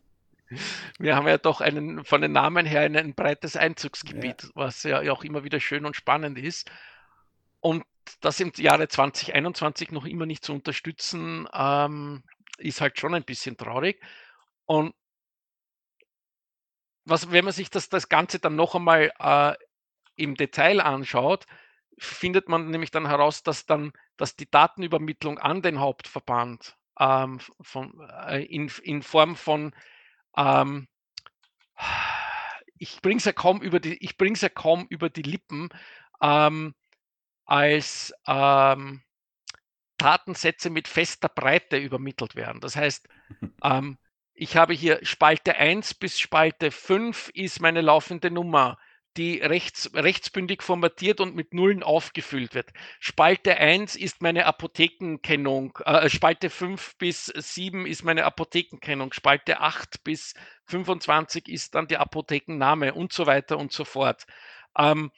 [0.99, 4.49] wir haben ja doch einen, von den Namen her ein, ein breites Einzugsgebiet, ja.
[4.55, 6.71] was ja auch immer wieder schön und spannend ist.
[7.59, 7.83] Und
[8.21, 12.23] das im Jahre 2021 noch immer nicht zu unterstützen, ähm,
[12.57, 14.01] ist halt schon ein bisschen traurig.
[14.65, 14.93] Und
[17.05, 19.53] was, wenn man sich das, das Ganze dann noch einmal äh,
[20.15, 21.45] im Detail anschaut,
[21.97, 27.99] findet man nämlich dann heraus, dass dann, dass die Datenübermittlung an den Hauptverband ähm, von,
[28.27, 29.73] äh, in, in Form von
[30.37, 30.87] ähm,
[32.77, 35.69] ich bringe es ja kaum über die, ich bring's ja kaum über die Lippen,
[36.21, 36.75] ähm,
[37.45, 39.01] als ähm,
[39.97, 42.61] Datensätze mit fester Breite übermittelt werden.
[42.61, 43.07] Das heißt,
[43.63, 43.97] ähm,
[44.33, 48.77] ich habe hier Spalte 1 bis Spalte 5 ist meine laufende Nummer,
[49.17, 52.71] die rechts, rechtsbündig formatiert und mit Nullen aufgefüllt wird.
[52.99, 60.03] Spalte 1 ist meine Apothekenkennung, äh, Spalte 5 bis 7 ist meine Apothekenkennung, Spalte 8
[60.03, 60.33] bis
[60.65, 64.25] 25 ist dann die Apothekenname und so weiter und so fort.
[64.77, 65.11] Ähm,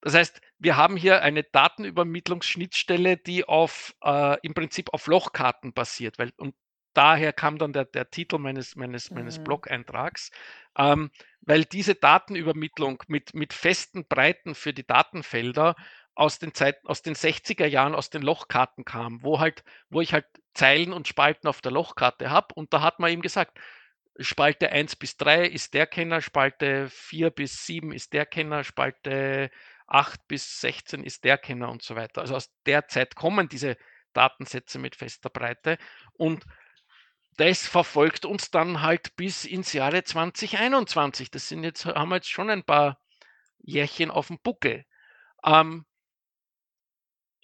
[0.00, 6.18] das heißt, wir haben hier eine Datenübermittlungsschnittstelle, die auf äh, im Prinzip auf Lochkarten basiert,
[6.18, 6.54] weil und
[6.92, 9.44] daher kam dann der, der Titel meines, meines, meines mhm.
[9.44, 10.30] Blog-Eintrags,
[10.76, 15.76] ähm, weil diese Datenübermittlung mit, mit festen Breiten für die Datenfelder
[16.14, 20.12] aus den Zeiten, aus den 60er Jahren, aus den Lochkarten kam, wo halt, wo ich
[20.12, 22.54] halt Zeilen und Spalten auf der Lochkarte habe.
[22.54, 23.58] Und da hat man eben gesagt,
[24.18, 29.50] Spalte 1 bis 3 ist der Kenner, Spalte 4 bis 7 ist der Kenner, Spalte
[29.90, 32.20] 8 bis 16 ist der Kenner und so weiter.
[32.20, 33.76] Also aus der Zeit kommen diese
[34.12, 35.78] Datensätze mit fester Breite.
[36.14, 36.44] Und
[37.36, 41.30] das verfolgt uns dann halt bis ins Jahre 2021.
[41.30, 43.00] Das sind jetzt, haben wir jetzt schon ein paar
[43.58, 44.84] Jährchen auf dem Buckel.
[45.44, 45.84] Ähm,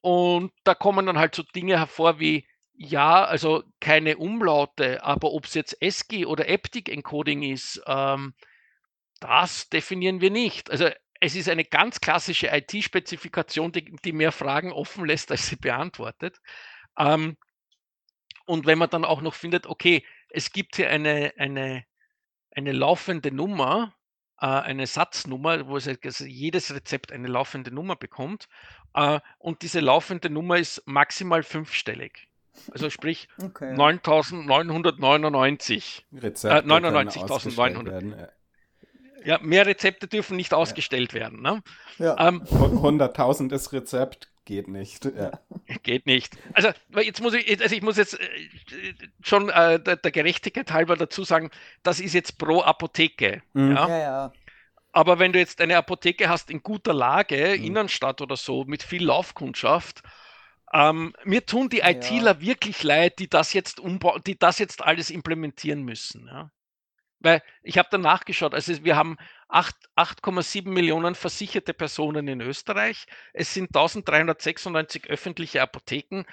[0.02, 5.46] und da kommen dann halt so Dinge hervor wie, ja, also keine Umlaute, aber ob
[5.46, 8.34] es jetzt ESCI oder Eptic Encoding ist, ähm,
[9.18, 10.70] das definieren wir nicht.
[10.70, 10.90] Also
[11.20, 16.38] es ist eine ganz klassische IT-Spezifikation, die, die, mehr Fragen offen lässt, als sie beantwortet.
[16.98, 17.36] Ähm,
[18.46, 21.84] und wenn man dann auch noch findet, okay, es gibt hier eine, eine,
[22.50, 23.94] eine laufende Nummer,
[24.40, 25.92] äh, eine Satznummer, wo also
[26.24, 28.48] jedes Rezept eine laufende Nummer bekommt.
[28.94, 32.28] Äh, und diese laufende Nummer ist maximal fünfstellig.
[32.72, 33.74] Also sprich okay.
[33.74, 36.02] 9.999.
[36.14, 38.28] Rezepte äh, 99.900.
[39.24, 41.20] Ja, mehr Rezepte dürfen nicht ausgestellt ja.
[41.20, 41.42] werden.
[41.42, 41.62] Ne?
[41.98, 42.16] Ja.
[42.28, 45.04] Ähm, 100.000 ist Rezept, Geht nicht.
[45.04, 45.32] Ja.
[45.82, 46.38] Geht nicht.
[46.54, 46.70] Also
[47.02, 48.28] jetzt muss ich, also ich muss jetzt äh,
[49.20, 51.50] schon äh, der, der, Gerechtigkeit halber dazu sagen,
[51.82, 53.42] das ist jetzt pro Apotheke.
[53.54, 53.74] Mhm.
[53.74, 53.88] Ja?
[53.88, 53.98] ja?
[53.98, 54.32] Ja,
[54.92, 57.64] Aber wenn du jetzt eine Apotheke hast in guter Lage, mhm.
[57.64, 60.02] Innenstadt oder so, mit viel Laufkundschaft,
[60.72, 65.10] ähm, mir tun die ITler wirklich leid, die das jetzt umbauen, die das jetzt alles
[65.10, 66.28] implementieren müssen.
[66.28, 66.52] Ja?
[67.20, 69.16] Weil ich habe dann nachgeschaut, also wir haben
[69.48, 73.06] 8,7 Millionen versicherte Personen in Österreich.
[73.32, 76.24] Es sind 1396 öffentliche Apotheken.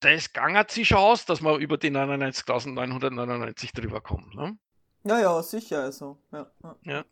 [0.00, 4.34] Das gangert sich schon aus, dass man über die 99.999 drüber kommt.
[4.34, 4.56] Ne?
[5.04, 5.82] Ja, ja, sicher.
[5.82, 6.18] Also.
[6.32, 6.76] Ja, ja.
[6.82, 7.04] ja.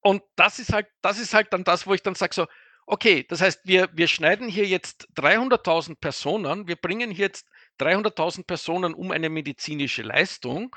[0.00, 2.46] Und das ist halt, das ist halt dann das, wo ich dann sage so,
[2.86, 7.46] okay, das heißt, wir, wir schneiden hier jetzt 300.000 Personen, wir bringen hier jetzt
[7.78, 10.74] 300.000 Personen um eine medizinische Leistung,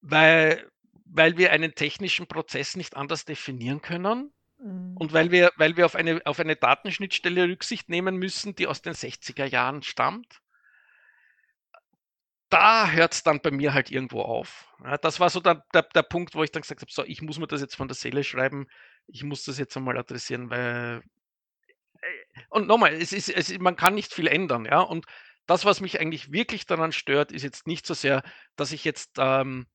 [0.00, 0.70] weil,
[1.04, 4.96] weil wir einen technischen Prozess nicht anders definieren können mhm.
[4.96, 8.82] und weil wir, weil wir auf, eine, auf eine Datenschnittstelle Rücksicht nehmen müssen, die aus
[8.82, 10.40] den 60er Jahren stammt.
[12.48, 14.66] Da hört es dann bei mir halt irgendwo auf.
[14.82, 17.22] Ja, das war so der, der, der Punkt, wo ich dann gesagt habe, so, ich
[17.22, 18.66] muss mir das jetzt von der Seele schreiben,
[19.06, 21.02] ich muss das jetzt einmal adressieren, weil
[22.00, 24.80] äh, und nochmal, es ist, es, man kann nicht viel ändern, ja.
[24.80, 25.06] Und
[25.46, 28.22] das, was mich eigentlich wirklich daran stört, ist jetzt nicht so sehr,
[28.56, 29.66] dass ich jetzt ähm,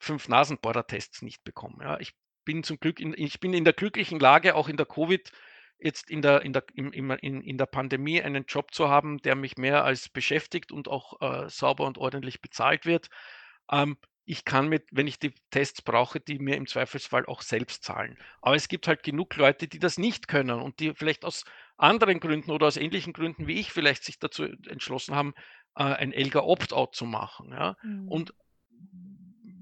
[0.00, 1.84] fünf Nasenbohrer-Tests nicht bekomme.
[1.84, 2.00] Ja.
[2.00, 5.30] Ich bin zum Glück, in, ich bin in der glücklichen Lage, auch in der Covid,
[5.78, 9.36] jetzt in der, in der, in, in, in der Pandemie einen Job zu haben, der
[9.36, 13.08] mich mehr als beschäftigt und auch äh, sauber und ordentlich bezahlt wird.
[13.70, 17.82] Ähm, ich kann mit, wenn ich die Tests brauche, die mir im Zweifelsfall auch selbst
[17.82, 18.16] zahlen.
[18.40, 21.44] Aber es gibt halt genug Leute, die das nicht können und die vielleicht aus
[21.76, 25.34] anderen Gründen oder aus ähnlichen Gründen wie ich vielleicht sich dazu entschlossen haben,
[25.74, 27.50] äh, ein Elga Opt-out zu machen.
[27.50, 27.76] Ja?
[27.82, 28.08] Mhm.
[28.08, 28.34] Und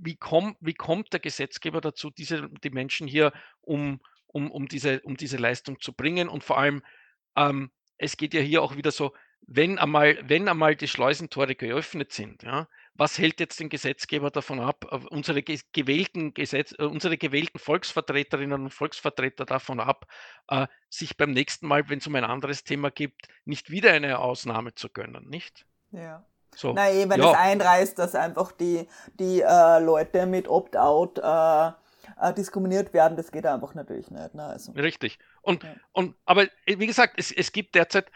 [0.00, 5.00] wie, komm, wie kommt der Gesetzgeber dazu, diese, die Menschen hier um, um, um, diese,
[5.00, 6.28] um diese Leistung zu bringen?
[6.28, 6.82] Und vor allem,
[7.36, 9.12] ähm, es geht ja hier auch wieder so,
[9.46, 14.60] wenn einmal, wenn einmal die Schleusentore geöffnet sind, ja, was hält jetzt den Gesetzgeber davon
[14.60, 20.06] ab, äh, unsere gewählten, Gesetz, äh, unsere gewählten Volksvertreterinnen und Volksvertreter davon ab,
[20.48, 24.18] äh, sich beim nächsten Mal, wenn es um ein anderes Thema geht, nicht wieder eine
[24.18, 25.64] Ausnahme zu gönnen, nicht?
[25.92, 26.26] Ja.
[26.58, 26.72] So.
[26.72, 27.30] Nein, wenn ja.
[27.30, 28.88] es einreißt, dass einfach die,
[29.20, 31.68] die äh, Leute mit Opt-out äh,
[32.20, 34.34] äh, diskriminiert werden, das geht einfach natürlich nicht.
[34.34, 34.42] Ne?
[34.42, 35.20] Also, Richtig.
[35.40, 35.76] Und, ja.
[35.92, 38.10] und aber wie gesagt, es, es gibt derzeit,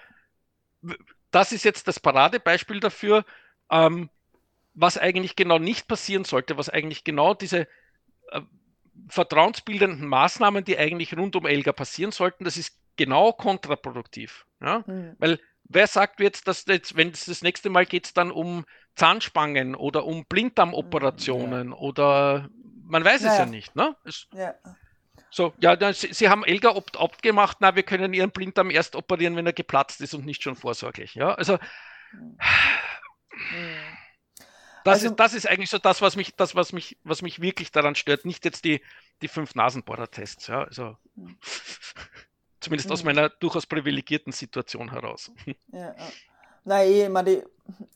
[1.30, 3.24] das ist jetzt das Paradebeispiel dafür,
[3.70, 4.10] ähm,
[4.74, 7.68] was eigentlich genau nicht passieren sollte, was eigentlich genau diese
[8.32, 8.40] äh,
[9.08, 14.46] vertrauensbildenden Maßnahmen, die eigentlich rund um Elga passieren sollten, das ist genau kontraproduktiv.
[14.60, 14.82] Ja?
[14.84, 15.14] Mhm.
[15.20, 15.38] Weil
[15.74, 18.64] wer sagt jetzt, dass jetzt, wenn es das nächste Mal geht, dann um
[18.94, 21.76] Zahnspangen oder um Blinddarmoperationen ja.
[21.76, 22.48] oder
[22.84, 23.74] man weiß es ja nicht.
[23.74, 23.96] Ne?
[24.04, 24.54] Es, ja.
[25.30, 28.94] So, ja, dann, Sie, Sie, haben Elga opt-opt gemacht, na, wir können Ihren Blinddarm erst
[28.96, 31.14] operieren, wenn er geplatzt ist und nicht schon vorsorglich.
[31.14, 31.58] Ja, also.
[32.12, 32.36] Mhm.
[34.84, 37.40] Das, also, ist, das ist eigentlich so das, was mich, das, was mich, was mich
[37.40, 38.24] wirklich daran stört.
[38.26, 38.82] Nicht jetzt die,
[39.22, 40.64] die fünf Nasenbohrer-Tests, ja.
[40.64, 40.96] Also
[42.62, 43.08] zumindest aus mhm.
[43.08, 45.30] meiner durchaus privilegierten Situation heraus.
[45.72, 45.94] Ja, ja.
[46.64, 47.42] Nein, ich, meine,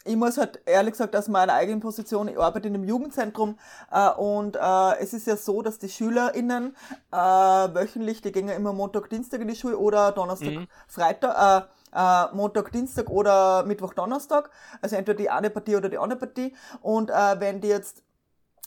[0.05, 3.59] ich muss halt ehrlich gesagt aus meiner eigenen Position, ich arbeite in einem Jugendzentrum
[3.93, 6.75] äh, und äh, es ist ja so, dass die SchülerInnen
[7.13, 10.67] äh, wöchentlich, die gehen ja immer Montag, Dienstag in die Schule oder Donnerstag, mhm.
[10.89, 14.51] Freitag, äh, äh, Montag, Dienstag oder Mittwoch, Donnerstag.
[14.83, 16.55] Also entweder die eine Partie oder die andere Partie.
[16.83, 18.03] Und äh, wenn die jetzt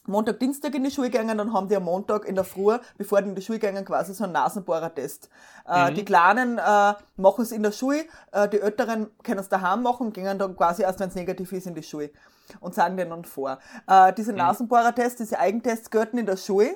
[0.10, 3.22] Montag, Dienstag in die Schule gehen, dann haben die am Montag in der Früh, bevor
[3.22, 5.30] die in die Schule gehen, quasi so einen Nasenbohrer-Test.
[5.68, 5.96] Äh, mhm.
[5.96, 10.12] Die Kleinen äh, machen es in der Schule, äh, die Älteren können es daheim machen,
[10.12, 12.12] gehen dann quasi erst, wenn es negativ ist, in die Schule
[12.60, 13.60] und sagen denen dann vor.
[13.88, 14.40] Äh, diese mhm.
[14.40, 16.76] Nasenbohrer-Tests, diese Eigentests gelten in der Schule.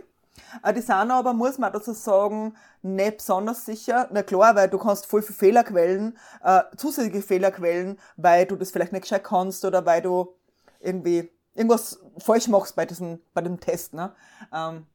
[0.63, 4.07] Äh, die sind aber, muss man dazu sagen, nicht besonders sicher.
[4.11, 8.91] Na klar, weil du kannst voll viele Fehlerquellen, äh, zusätzliche Fehlerquellen, weil du das vielleicht
[8.91, 10.35] nicht gescheit kannst oder weil du
[10.79, 14.15] irgendwie irgendwas falsch machst bei diesem, bei dem Test, ne?
[14.53, 14.85] Ähm,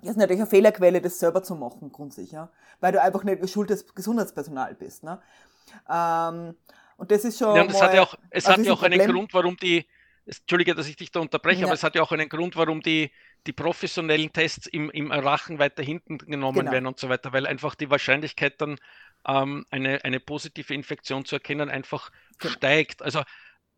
[0.00, 2.52] das ist natürlich eine Fehlerquelle, das selber zu machen, grundsicher.
[2.80, 5.20] Weil du einfach nicht geschultes Gesundheitspersonal bist, ne?
[5.88, 6.56] Ähm,
[6.96, 7.56] und das ist schon.
[7.56, 9.86] Ja, und es hat ja auch, es hat ja auch einen Grund, warum die,
[10.26, 11.66] Entschuldige, dass ich dich da unterbreche, ja.
[11.66, 13.10] aber es hat ja auch einen Grund, warum die,
[13.46, 16.72] die professionellen Tests im, im Rachen weiter hinten genommen genau.
[16.72, 18.78] werden und so weiter, weil einfach die Wahrscheinlichkeit dann
[19.26, 22.54] ähm, eine, eine positive Infektion zu erkennen einfach genau.
[22.54, 23.02] steigt.
[23.02, 23.22] Also,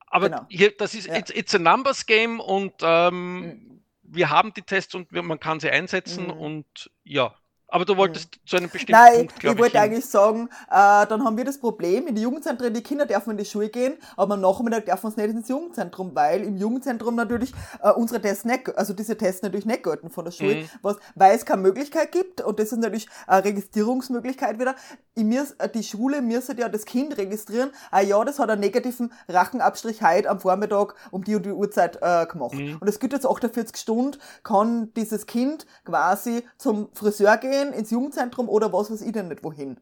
[0.07, 0.47] aber genau.
[0.49, 1.17] hier, das ist, ja.
[1.17, 3.83] it's, it's, a numbers game und ähm, mhm.
[4.03, 6.33] wir haben die Tests und wir, man kann sie einsetzen mhm.
[6.33, 7.35] und ja,
[7.77, 11.23] aber du wolltest zu einem bestimmten Nein, Punkt, ich, ich wollte eigentlich sagen, äh, dann
[11.23, 14.33] haben wir das Problem, in die Jugendzentren, die Kinder dürfen in die Schule gehen, aber
[14.33, 17.53] am Nachmittag dürfen sie nicht ins Jugendzentrum, weil im Jugendzentrum natürlich
[17.83, 20.69] äh, unsere Tests nicht, also diese Tests natürlich nicht gelten von der Schule, mhm.
[20.81, 24.75] was, weil es keine Möglichkeit gibt und das ist natürlich eine Registrierungsmöglichkeit wieder.
[25.15, 28.63] Ich muss, äh, die Schule müsste ja das Kind registrieren, ah ja, das hat einen
[28.63, 32.55] negativen Rachenabstrich heute am Vormittag um die und die Uhrzeit äh, gemacht.
[32.55, 32.79] Mhm.
[32.81, 37.91] Und es gibt jetzt 48 Stunden, kann dieses Kind quasi zum Friseur gehen, gehen, ins
[37.91, 39.79] Jugendzentrum oder was weiß ich denn nicht wohin.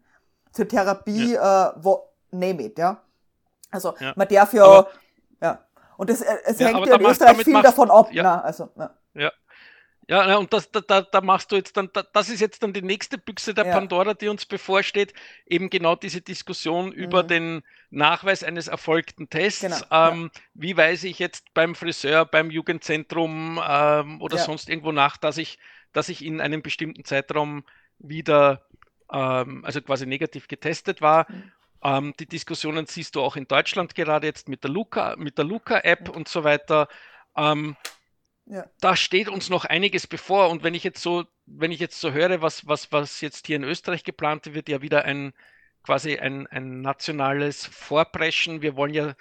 [0.53, 1.71] Zur Therapie, ja.
[1.71, 3.03] äh, wo, name it, ja.
[3.71, 4.13] Also, ja.
[4.17, 4.91] man darf ja, aber,
[5.43, 5.65] ja.
[5.97, 8.23] Und das, äh, es ja, hängt ja in Österreich viel davon ab, ja.
[8.23, 8.91] Na, also, ja.
[9.15, 9.33] ja.
[10.07, 13.17] Ja, und das, da, da machst du jetzt dann, das ist jetzt dann die nächste
[13.17, 13.73] Büchse der ja.
[13.73, 15.15] Pandora, die uns bevorsteht,
[15.47, 16.93] eben genau diese Diskussion mhm.
[16.93, 19.63] über den Nachweis eines erfolgten Tests.
[19.63, 19.77] Genau.
[19.91, 20.41] Ähm, ja.
[20.53, 24.43] Wie weise ich jetzt beim Friseur, beim Jugendzentrum ähm, oder ja.
[24.43, 25.59] sonst irgendwo nach, dass ich
[25.95, 27.65] dass ich in einem bestimmten Zeitraum
[27.99, 28.67] wieder
[29.11, 31.27] ähm, also quasi negativ getestet war.
[31.31, 31.53] Mhm.
[31.83, 35.45] Ähm, die Diskussionen siehst du auch in Deutschland gerade jetzt mit der Luca, mit der
[35.47, 36.89] Luca-App und so weiter.
[37.37, 37.77] Ähm,
[38.47, 38.67] Ja.
[38.81, 40.51] Da steht uns noch einiges bevor.
[40.51, 43.57] Und wenn ich jetzt so, wenn ich jetzt so höre, was, was, was jetzt hier
[43.57, 45.33] in Österreich geplant wird, ja wieder ein
[45.83, 48.61] quasi ein, ein nationales Vorpreschen.
[48.63, 49.15] Wir wollen ja,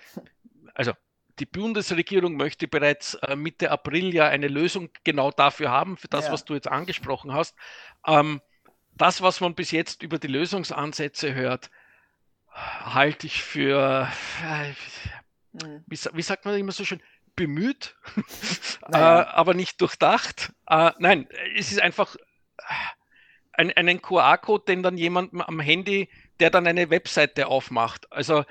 [0.73, 0.91] also
[1.39, 6.25] die Bundesregierung möchte bereits äh, Mitte April ja eine Lösung genau dafür haben, für das,
[6.25, 6.33] Ja.
[6.33, 7.55] was du jetzt angesprochen hast.
[8.05, 8.41] Ähm,
[8.95, 11.71] das, was man bis jetzt über die Lösungsansätze hört,
[12.53, 14.07] halte ich für,
[15.53, 15.83] Mhm.
[15.87, 17.01] wie, wie sagt man immer so schön,
[17.35, 17.95] bemüht,
[18.91, 20.53] äh, aber nicht durchdacht.
[20.67, 22.15] Äh, nein, es ist einfach
[23.53, 26.09] ein, einen QR-Code, den dann jemand am Handy,
[26.39, 28.11] der dann eine Webseite aufmacht.
[28.11, 28.45] Also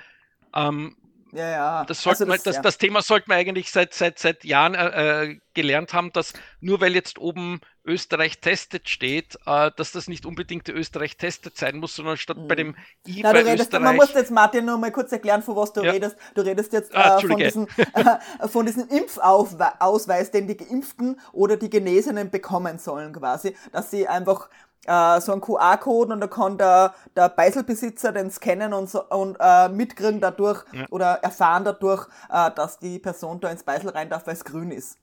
[0.54, 0.96] ähm,
[1.34, 1.84] Ja, ja.
[1.86, 2.62] das, sollte Also man, das, ja.
[2.62, 6.80] das Thema sollte man eigentlich seit, seit, seit Jahren äh, äh, gelernt haben, dass nur
[6.82, 11.96] weil jetzt oben Österreich testet steht, äh, dass das nicht unbedingt Österreich testet sein muss,
[11.96, 12.76] sondern statt bei dem
[13.06, 13.22] I Mhm.
[13.22, 13.96] Na, bei du redest, man Österreich.
[13.96, 15.92] muss jetzt Martin noch mal kurz erklären, von was du Ja.
[15.92, 16.16] redest.
[16.34, 21.56] Du redest jetzt Ah, äh, von, diesem, äh, von diesem Impfausweis, den die Geimpften oder
[21.56, 24.50] die Genesenen bekommen sollen quasi, dass sie einfach
[24.86, 29.36] äh, so einen QR-Code und da kann der, der Beiselbesitzer den scannen und, so, und
[29.40, 30.86] äh, mitkriegen dadurch Ja.
[30.90, 34.70] oder erfahren dadurch, äh, dass die Person da ins Beisel rein darf, weil es grün
[34.72, 34.98] ist.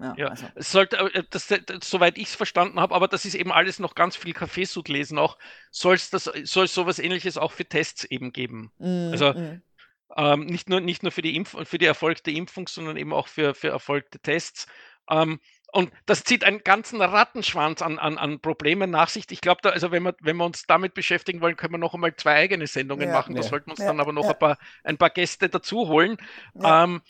[0.00, 0.52] Ja, Ja, also.
[0.56, 3.78] es sollte, äh, das, das, soweit ich es verstanden habe, aber das ist eben alles
[3.78, 5.38] noch ganz viel Kaffeesud lesen auch,
[5.70, 8.72] soll es das, soll es sowas ähnliches auch für Tests eben geben.
[8.78, 9.62] Mm, Also mm.
[10.16, 13.28] ähm, nicht nur, nicht nur für die Impf für die erfolgte Impfung, sondern eben auch
[13.28, 14.66] für, für erfolgte Tests.
[15.10, 15.40] Ähm,
[15.74, 19.24] und das zieht einen ganzen Rattenschwanz an, an, an Problemen nach sich.
[19.30, 21.94] Ich glaube, da, also wenn wir, wenn wir uns damit beschäftigen wollen, können wir noch
[21.94, 23.14] einmal zwei eigene Sendungen Ja.
[23.14, 23.34] machen.
[23.34, 23.48] Da Ja.
[23.48, 24.30] sollten wir uns Ja, dann aber noch ja.
[24.30, 26.16] ein, paar, ein paar Gäste dazu holen.
[26.54, 26.84] Ja.
[26.84, 27.02] Ähm,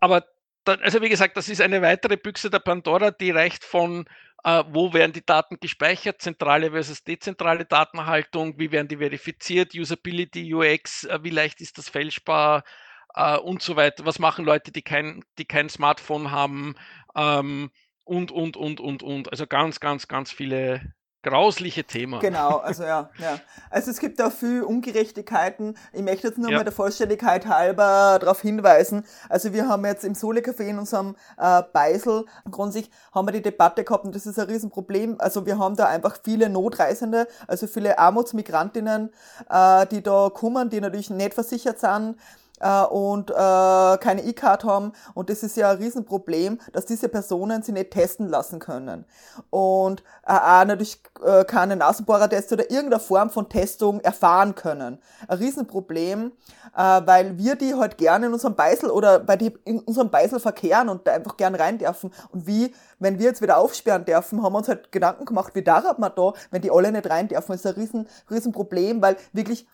[0.00, 0.24] aber
[0.64, 4.04] da, also wie gesagt, das ist eine weitere Büchse der Pandora, die reicht von
[4.44, 10.54] äh, wo werden die Daten gespeichert, zentrale versus dezentrale Datenhaltung, wie werden die verifiziert, Usability,
[10.54, 12.62] UX, äh, wie leicht ist das fälschbar
[13.14, 14.06] äh, und so weiter.
[14.06, 16.76] Was machen Leute, die kein, die kein Smartphone haben
[17.18, 17.70] ähm,
[18.04, 19.30] und, und, und, und, und.
[19.30, 20.80] Also ganz, ganz, ganz viele
[21.22, 22.20] grausliche Themen.
[22.20, 23.40] Genau, also ja, ja.
[23.70, 25.76] Also es gibt da viel Ungerechtigkeiten.
[25.92, 26.58] Ich möchte jetzt nur Ja.
[26.58, 29.04] mal der Vollständigkeit halber darauf hinweisen.
[29.28, 33.84] Also wir haben jetzt im Sole-Café in unserem äh, Beisel grundsätzlich haben wir die Debatte
[33.84, 35.16] gehabt und das ist ein Riesenproblem.
[35.18, 39.10] Also wir haben da einfach viele Notreisende, also viele Armutsmigrantinnen,
[39.50, 42.16] äh, die da kommen, die natürlich nicht versichert sind
[42.60, 44.92] äh, und äh, keine E-Card haben.
[45.14, 49.04] Und das ist ja ein Riesenproblem, dass diese Personen sie nicht testen lassen können.
[49.50, 54.98] Und äh, auch natürlich äh, keine Nasenbohrertest oder irgendeine Form von Testung erfahren können.
[55.26, 56.32] Ein Riesenproblem,
[56.76, 60.40] äh, weil wir die halt gerne in unserem Beisel oder bei die in unserem Beisel
[60.40, 62.10] verkehren und da einfach gern rein dürfen.
[62.30, 65.62] Und wie, wenn wir jetzt wieder aufsperren dürfen, haben wir uns halt Gedanken gemacht, wie
[65.62, 67.52] darf man da, wenn die alle nicht rein dürfen.
[67.52, 69.66] Das ist ein riesen, Riesenproblem, weil wirklich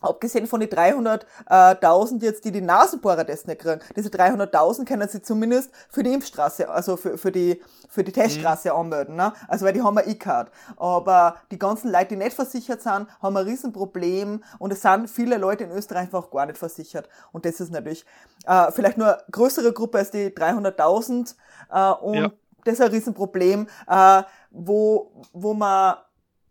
[0.00, 5.70] Abgesehen von die 300.000 jetzt, die die Nasenbohrertest nicht kriegen, diese 300.000 können sie zumindest
[5.90, 9.32] für die Impfstraße, also für, für die, für die Teststraße anmelden, ne?
[9.48, 10.52] Also, weil die haben eine E-Card.
[10.76, 15.36] Aber die ganzen Leute, die nicht versichert sind, haben ein Riesenproblem und es sind viele
[15.36, 17.08] Leute in Österreich einfach gar nicht versichert.
[17.32, 18.04] Und das ist natürlich,
[18.46, 21.34] äh, vielleicht nur eine größere Gruppe als die 300.000,
[21.72, 22.30] äh, und Ja.
[22.64, 25.96] das ist ein Riesenproblem, äh, wo, wo man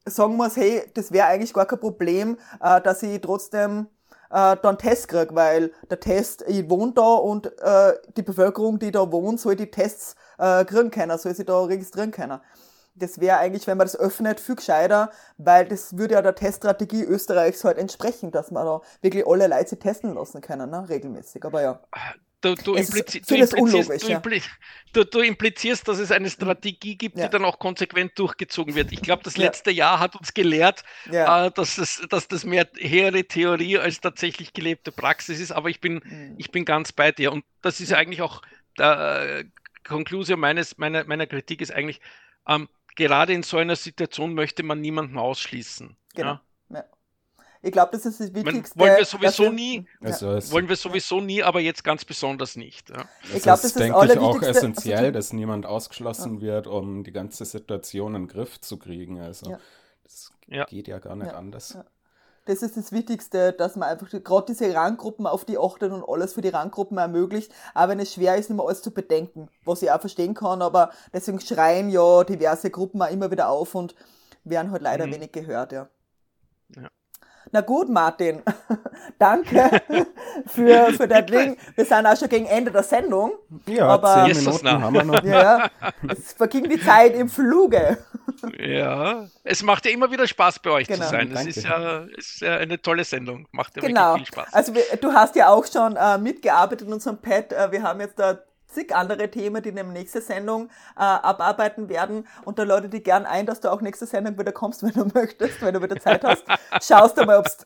[0.10, 3.88] sagen muss, hey, das wäre eigentlich gar kein Problem, äh, dass ich trotzdem
[4.30, 8.92] äh, dann Test krieg, weil der Test, ich wohne da und äh, die Bevölkerung, die
[8.92, 12.40] da wohnt, soll die Tests äh, kriegen können, soll sie da registrieren können.
[12.96, 17.04] Das wäre eigentlich, wenn man das öffnet, viel gescheiter, weil das würde ja der Teststrategie
[17.04, 21.46] Österreichs halt entsprechen, dass man da wirklich alle Leute testen lassen können, ne, regelmäßig.
[21.46, 21.80] Aber ja.
[22.42, 24.18] Du, du, implizi du, implizierst, du, ja.
[24.18, 24.42] impli
[24.94, 27.26] du, implizierst, dass es eine Strategie gibt, Ja.
[27.26, 28.92] die dann auch konsequent durchgezogen wird.
[28.92, 29.46] Ich glaube, das Ja.
[29.46, 31.48] letzte Jahr hat uns gelehrt, Ja.
[31.48, 35.52] äh, dass, es, dass das mehr hehre Theorie als tatsächlich gelebte Praxis ist.
[35.52, 36.36] Aber ich bin, Mhm.
[36.38, 37.32] ich bin ganz bei dir.
[37.32, 38.44] Und das ist ja eigentlich auch
[38.78, 39.46] der äh,
[39.84, 42.02] Konklusion meines, meiner, meiner Kritik ist eigentlich,
[42.48, 45.96] ähm, gerade in so einer Situation möchte man niemanden ausschließen.
[46.14, 46.40] Genau.
[47.68, 47.70] Ja?
[47.70, 47.70] Ja.
[47.70, 48.80] Ich glaube, das ist das Man, Wichtigste.
[48.80, 50.08] wollen wir sowieso nie, Ja.
[50.08, 52.90] Also es, wollen wir sowieso nie, aber jetzt ganz besonders nicht.
[52.90, 53.06] Ja.
[53.34, 54.50] es glaub, das ist, das denke ich, auch Allerwichtigste.
[54.50, 59.20] essentiell, Also, dass niemand ausgeschlossen wird, um die ganze Situation in den Griff zu kriegen.
[59.22, 59.60] Also Ja.
[60.04, 60.66] das Ja.
[60.66, 61.38] geht ja gar nicht Ja.
[61.38, 61.74] anders.
[61.74, 61.86] Ja.
[62.46, 66.32] Das ist das Wichtigste, dass man einfach gerade diese Ranggruppen auf die achtet und alles
[66.34, 69.82] für die Ranggruppen ermöglicht, auch wenn es schwer ist, nicht mehr alles zu bedenken, was
[69.82, 73.96] ich auch verstehen kann, aber deswegen schreien ja diverse Gruppen auch immer wieder auf und
[74.46, 75.16] werden halt leider Mhm.
[75.16, 75.90] wenig gehört, ja.
[76.74, 76.88] Ja.
[77.52, 78.42] Na gut, Martin.
[79.20, 79.82] Danke
[80.48, 81.58] für, für dein Ding.
[81.76, 83.32] Wir sind auch schon gegen Ende der Sendung.
[83.68, 85.24] Ja, Aber- zehn Minuten haben wir noch.
[85.24, 85.70] Ja.
[86.08, 87.98] Es verging die Zeit im Fluge.
[88.60, 91.04] Ja, es macht ja immer wieder Spaß bei euch Genau.
[91.06, 91.28] zu sein.
[91.30, 91.50] Es Danke.
[91.50, 93.48] ist ja, es ist ja eine tolle Sendung.
[93.52, 94.14] Macht ja Genau.
[94.14, 94.54] wirklich viel Spaß.
[94.54, 97.52] Also wir, du hast ja auch schon äh, mitgearbeitet in unserem Pad.
[97.54, 98.38] Äh, wir haben jetzt da
[98.68, 102.28] zig andere Themen, die in der nächsten Sendung äh, abarbeiten werden.
[102.46, 104.92] Und da lade ich dich gern ein, dass du auch nächste Sendung wieder kommst, wenn
[104.92, 106.44] du möchtest, wenn du wieder Zeit hast.
[106.82, 107.58] Schaust du mal, ob's,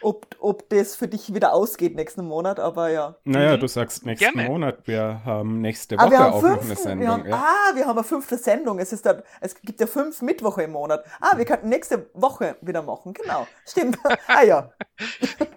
[0.00, 2.60] ob, ob das für dich wieder ausgeht nächsten Monat.
[2.60, 3.16] Aber ja.
[3.24, 4.48] Naja, du sagst nächsten Gerne.
[4.48, 7.08] Monat, wir haben nächste Ah, Woche wir haben auch fünf, noch eine wir Sendung.
[7.08, 7.36] haben, ja.
[7.36, 8.78] Ah, wir haben eine fünfte Sendung.
[8.78, 11.04] Es, ist dann, es gibt ja fünf Mittwoche im Monat.
[11.20, 13.12] Ah, wir könnten nächste Woche wieder machen.
[13.12, 13.46] Genau.
[13.66, 13.98] Stimmt.
[14.26, 14.70] ah ja.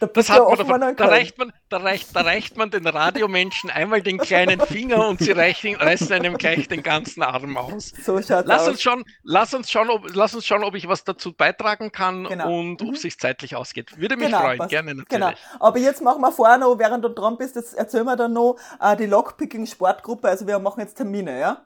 [0.00, 0.80] Da bist ja davon.
[0.96, 5.18] Da reicht man, da reicht, da reicht man den Radiomenschen einmal den kleinen Finger und
[5.20, 7.92] sie reichen, reißen einem gleich den ganzen Arm aus.
[8.04, 8.68] So Lass aus.
[8.68, 12.24] uns schon, lass uns schon, ob, lass uns schauen, ob ich was dazu beitragen kann
[12.24, 12.58] Genau.
[12.58, 12.88] und Mhm.
[12.88, 13.98] ob es sich zeitlich ausgeht.
[13.98, 14.70] Würde mich Genau, freuen, passt.
[14.70, 15.08] gerne natürlich.
[15.08, 15.32] Genau.
[15.60, 18.56] Aber jetzt machen wir vorher noch, während du dran bist, jetzt erzählen wir dann noch
[18.80, 20.28] äh, die Lockpicking-Sportgruppe.
[20.28, 21.62] Also wir machen jetzt Termine, ja?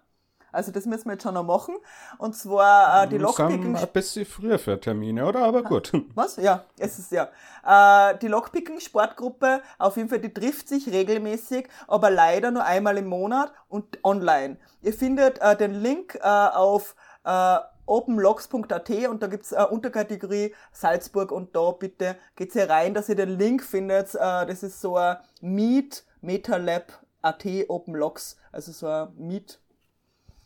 [0.52, 1.74] Also das müssen wir jetzt schon noch machen.
[2.18, 3.76] Und zwar äh, die Lockpicking...
[3.76, 5.44] ein bisschen früher für Termine, oder?
[5.44, 5.92] Aber gut.
[6.14, 6.36] Was?
[6.36, 7.28] Ja, es ist ja.
[7.64, 13.06] Äh, die Lockpicking-Sportgruppe, auf jeden Fall, die trifft sich regelmäßig, aber leider nur einmal im
[13.06, 14.58] Monat und online.
[14.82, 16.94] Ihr findet äh, den Link äh, auf
[17.24, 23.08] äh, openlogs.at und da gibt's äh, Unterkategorie Salzburg und da bitte geht's hier rein, dass
[23.08, 24.14] ihr den Link findet.
[24.14, 26.92] Äh, das ist so ein Meet MetaLab
[27.22, 29.60] AT OpenLogs, also so ein Meet,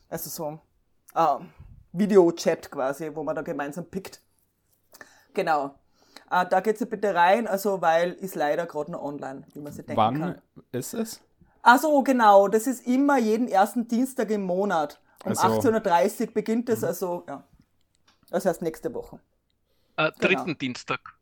[0.09, 0.61] also so
[1.14, 1.52] ein
[1.92, 4.20] Video-Chat quasi, wo man da gemeinsam pickt.
[5.34, 5.74] Genau.
[6.30, 9.72] Äh, da geht's ja bitte rein, also weil ist leider gerade noch online, wie man
[9.72, 10.42] sich denken Wann kann.
[10.72, 11.20] ist es?
[11.62, 12.48] Ach so, genau.
[12.48, 15.00] Das ist immer jeden ersten Dienstag im Monat.
[15.24, 17.42] Um Also- 18.30 Uhr beginnt es, also ja.
[18.30, 19.20] Das heißt nächste Woche.
[19.96, 20.59] Äh, dritten Genau.
[20.59, 21.16] Dienstag.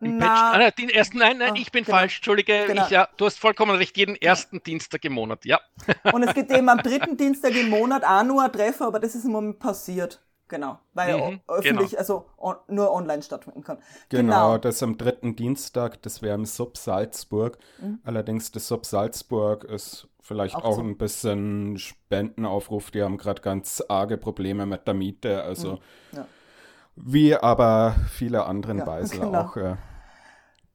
[0.00, 1.96] Im Na, Patch, ah, nein, den ersten, nein, nein, Ah, ich bin genau.
[1.98, 2.84] falsch, Entschuldige, Genau.
[2.84, 5.60] ich, ja, du hast vollkommen recht, jeden ersten Dienstag im Monat, ja.
[6.12, 9.14] Und es gibt eben am dritten Dienstag im Monat auch nur ein Treffen, aber das
[9.14, 10.20] ist im Moment passiert.
[10.46, 10.78] Genau.
[10.94, 11.98] Weil Mhm, er öffentlich, genau.
[11.98, 13.78] also on, nur online stattfinden kann.
[14.08, 17.58] Genau, das am dritten Dienstag, das wäre im Sub Salzburg.
[18.04, 20.60] Allerdings das Sub Salzburg ist vielleicht Mhm.
[20.62, 20.80] Auch auch, so.
[20.80, 22.90] ein bisschen Spendenaufruf.
[22.90, 25.42] Die haben gerade ganz arge Probleme mit der Miete.
[25.42, 25.72] Also
[26.12, 26.18] Mhm.
[26.18, 26.26] Ja.
[26.96, 29.42] wie aber viele anderen Ja, Beisel genau.
[29.42, 29.56] auch.
[29.56, 29.76] Äh,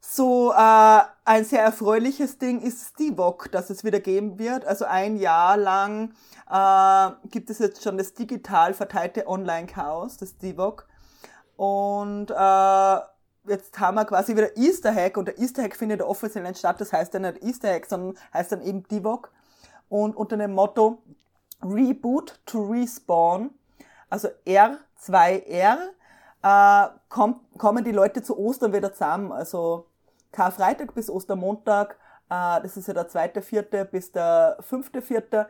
[0.06, 4.66] So äh, ein sehr erfreuliches Ding ist Stivok, das es wieder geben wird.
[4.66, 6.14] Also ein Jahr lang
[6.52, 10.88] äh, gibt es jetzt schon das digital verteilte Online-Chaos, das Stivok.
[11.56, 13.00] Und äh,
[13.50, 16.82] jetzt haben wir quasi wieder Easter Hack und der Easter Hack findet offiziell nicht statt.
[16.82, 19.32] Das heißt ja nicht Easter Hack, sondern heißt dann eben Divok.
[19.88, 21.02] Und unter dem Motto
[21.64, 23.52] Reboot to Respawn,
[24.10, 25.78] also R2R,
[26.44, 29.32] äh, kommt, kommen die Leute zu Ostern wieder zusammen.
[29.32, 29.88] Also
[30.34, 31.98] Karfreitag bis Ostermontag,
[32.30, 35.48] äh, das ist ja der zweite, vierte bis der fünfte, vierte.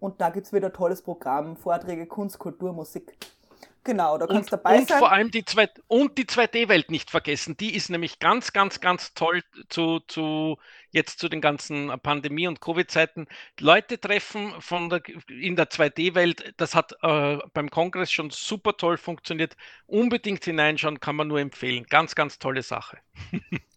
[0.00, 3.16] Und da gibt's wieder tolles Programm, Vorträge, Kunst, Kultur, Musik.
[3.84, 4.98] Genau, da kannst du dabei und sein.
[4.98, 7.56] vor allem die, zwei, und die 2D-Welt nicht vergessen.
[7.56, 10.56] Die ist nämlich ganz, ganz, ganz toll zu, zu
[10.90, 13.26] jetzt zu den ganzen Pandemie- und Covid-Zeiten.
[13.58, 18.98] Leute treffen von der, in der 2D-Welt, das hat äh, beim Kongress schon super toll
[18.98, 19.56] funktioniert.
[19.86, 21.84] Unbedingt hineinschauen, kann man nur empfehlen.
[21.88, 22.98] Ganz, ganz tolle Sache.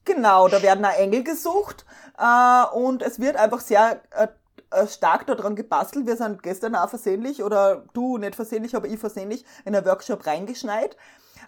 [0.06, 1.84] Genau, da werden auch Engel gesucht
[2.20, 4.28] äh, und es wird einfach sehr äh,
[4.88, 6.08] stark daran gebastelt.
[6.08, 10.26] Wir sind gestern auch versehentlich, oder du nicht versehentlich, aber ich versehentlich, in einen Workshop
[10.26, 10.98] reingeschneit.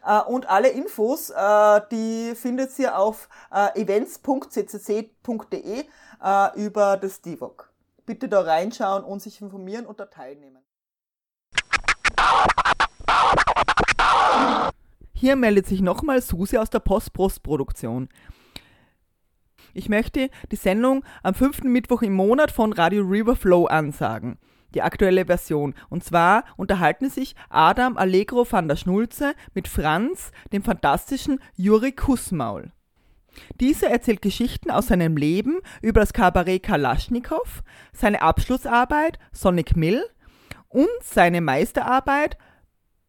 [0.05, 5.85] Äh, und alle Infos, äh, die findet ihr auf äh, events.ccc.de
[6.23, 7.71] äh, über das Divok.
[8.05, 10.63] Bitte da reinschauen und sich informieren und da teilnehmen.
[15.13, 18.07] Hier meldet sich nochmal Susi aus der Post-Post-Produktion.
[19.73, 24.37] Ich möchte die Sendung am fünften Mittwoch im Monat von Radio River Flow ansagen.
[24.73, 25.73] Die aktuelle Version.
[25.89, 32.71] Und zwar unterhalten sich Adam Allegro van der Schnulze mit Franz, dem fantastischen Juri Kussmaul.
[33.59, 37.63] Dieser erzählt Geschichten aus seinem Leben über das Kabarett Kalaschnikow,
[37.93, 40.03] seine Abschlussarbeit Sonic Mill
[40.69, 42.37] und seine Meisterarbeit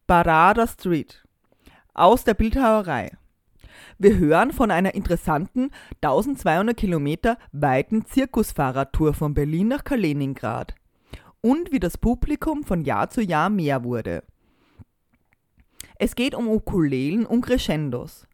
[0.07, 1.23] Barada Street
[1.93, 3.11] aus der Bildhauerei.
[4.01, 5.71] Wir hören von einer interessanten
[6.01, 10.73] 1200 Kilometer weiten Zirkusfahrradtour von Berlin nach Kaliningrad
[11.41, 14.23] und wie das Publikum von Jahr zu Jahr mehr wurde.
[15.95, 18.25] Es geht um Ukulelen und Crescendos,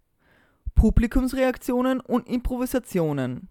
[0.75, 3.49] Publikumsreaktionen und Improvisationen,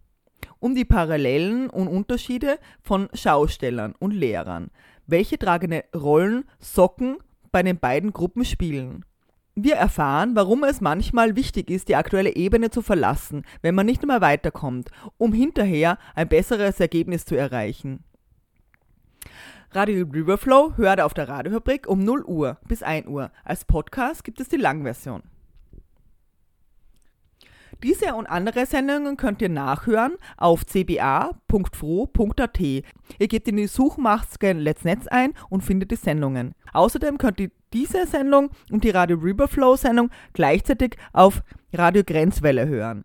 [0.61, 4.71] um die Parallelen und Unterschiede von Schaustellern und Lehrern,
[5.09, 7.17] welche tragende Rollen Socken
[7.51, 9.05] bei den beiden Gruppen spielen.
[9.57, 14.05] Wir erfahren, warum es manchmal wichtig ist, die aktuelle Ebene zu verlassen, wenn man nicht
[14.05, 18.03] mehr weiterkommt, um hinterher ein besseres Ergebnis zu erreichen.
[19.71, 23.31] Radio Riverflow hört auf der Radiofabrik um 0 Uhr bis 1 Uhr.
[23.45, 25.23] Als Podcast gibt es die Langversion.
[27.83, 32.61] Diese und andere Sendungen könnt ihr nachhören auf cba.fro.at.
[32.61, 32.85] Ihr
[33.29, 36.55] gebt in die Suchmaske Let's Netz ein und findet die Sendungen.
[36.73, 43.05] Außerdem könnt ihr diese Sendung und die Radio Riverflow Sendung gleichzeitig auf Radio Grenzwelle hören.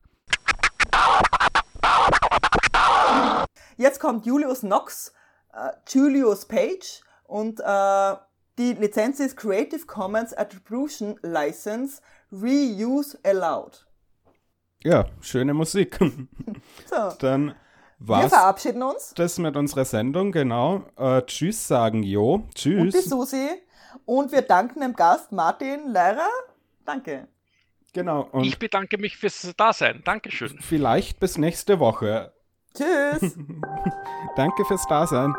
[3.78, 5.14] Jetzt kommt Julius Knox,
[5.54, 8.16] äh, Julius Page und äh,
[8.58, 12.02] die Lizenz ist Creative Commons Attribution License
[12.32, 13.89] Reuse Allowed.
[14.84, 16.00] Ja, schöne Musik.
[16.90, 17.48] So, Dann
[18.00, 20.84] wir war's verabschieden uns das mit unserer Sendung, genau.
[20.98, 22.36] Äh, tschüss sagen, Jo.
[22.36, 22.60] und die
[22.92, 23.06] Tschüss.
[23.06, 23.48] Susi
[24.06, 26.30] und wir danken dem Gast Martin Leirer.
[26.86, 27.28] Danke.
[27.94, 28.28] Genau.
[28.32, 30.02] Und Ich bedanke mich fürs Dasein.
[30.06, 30.58] Dankeschön.
[30.62, 32.32] vielleicht bis nächste Woche.
[32.76, 33.36] Tschüss.
[34.36, 35.34] Danke fürs Dasein.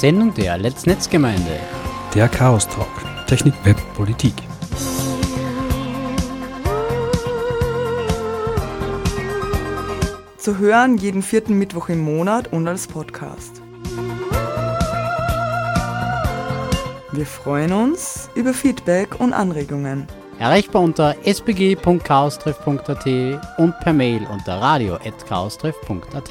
[0.00, 1.60] Sendung der Let's Netzgemeinde.
[2.14, 2.88] Der Chaos Talk.
[3.26, 4.32] Technik, Web, Politik.
[10.38, 13.60] Zu hören jeden vierten Mittwoch im Monat und als Podcast.
[17.12, 20.06] Wir freuen uns über Feedback und Anregungen.
[20.38, 23.06] Erreichbar unter spg.chaostreff.at
[23.58, 26.30] und per Mail unter radio.chaostreff.at.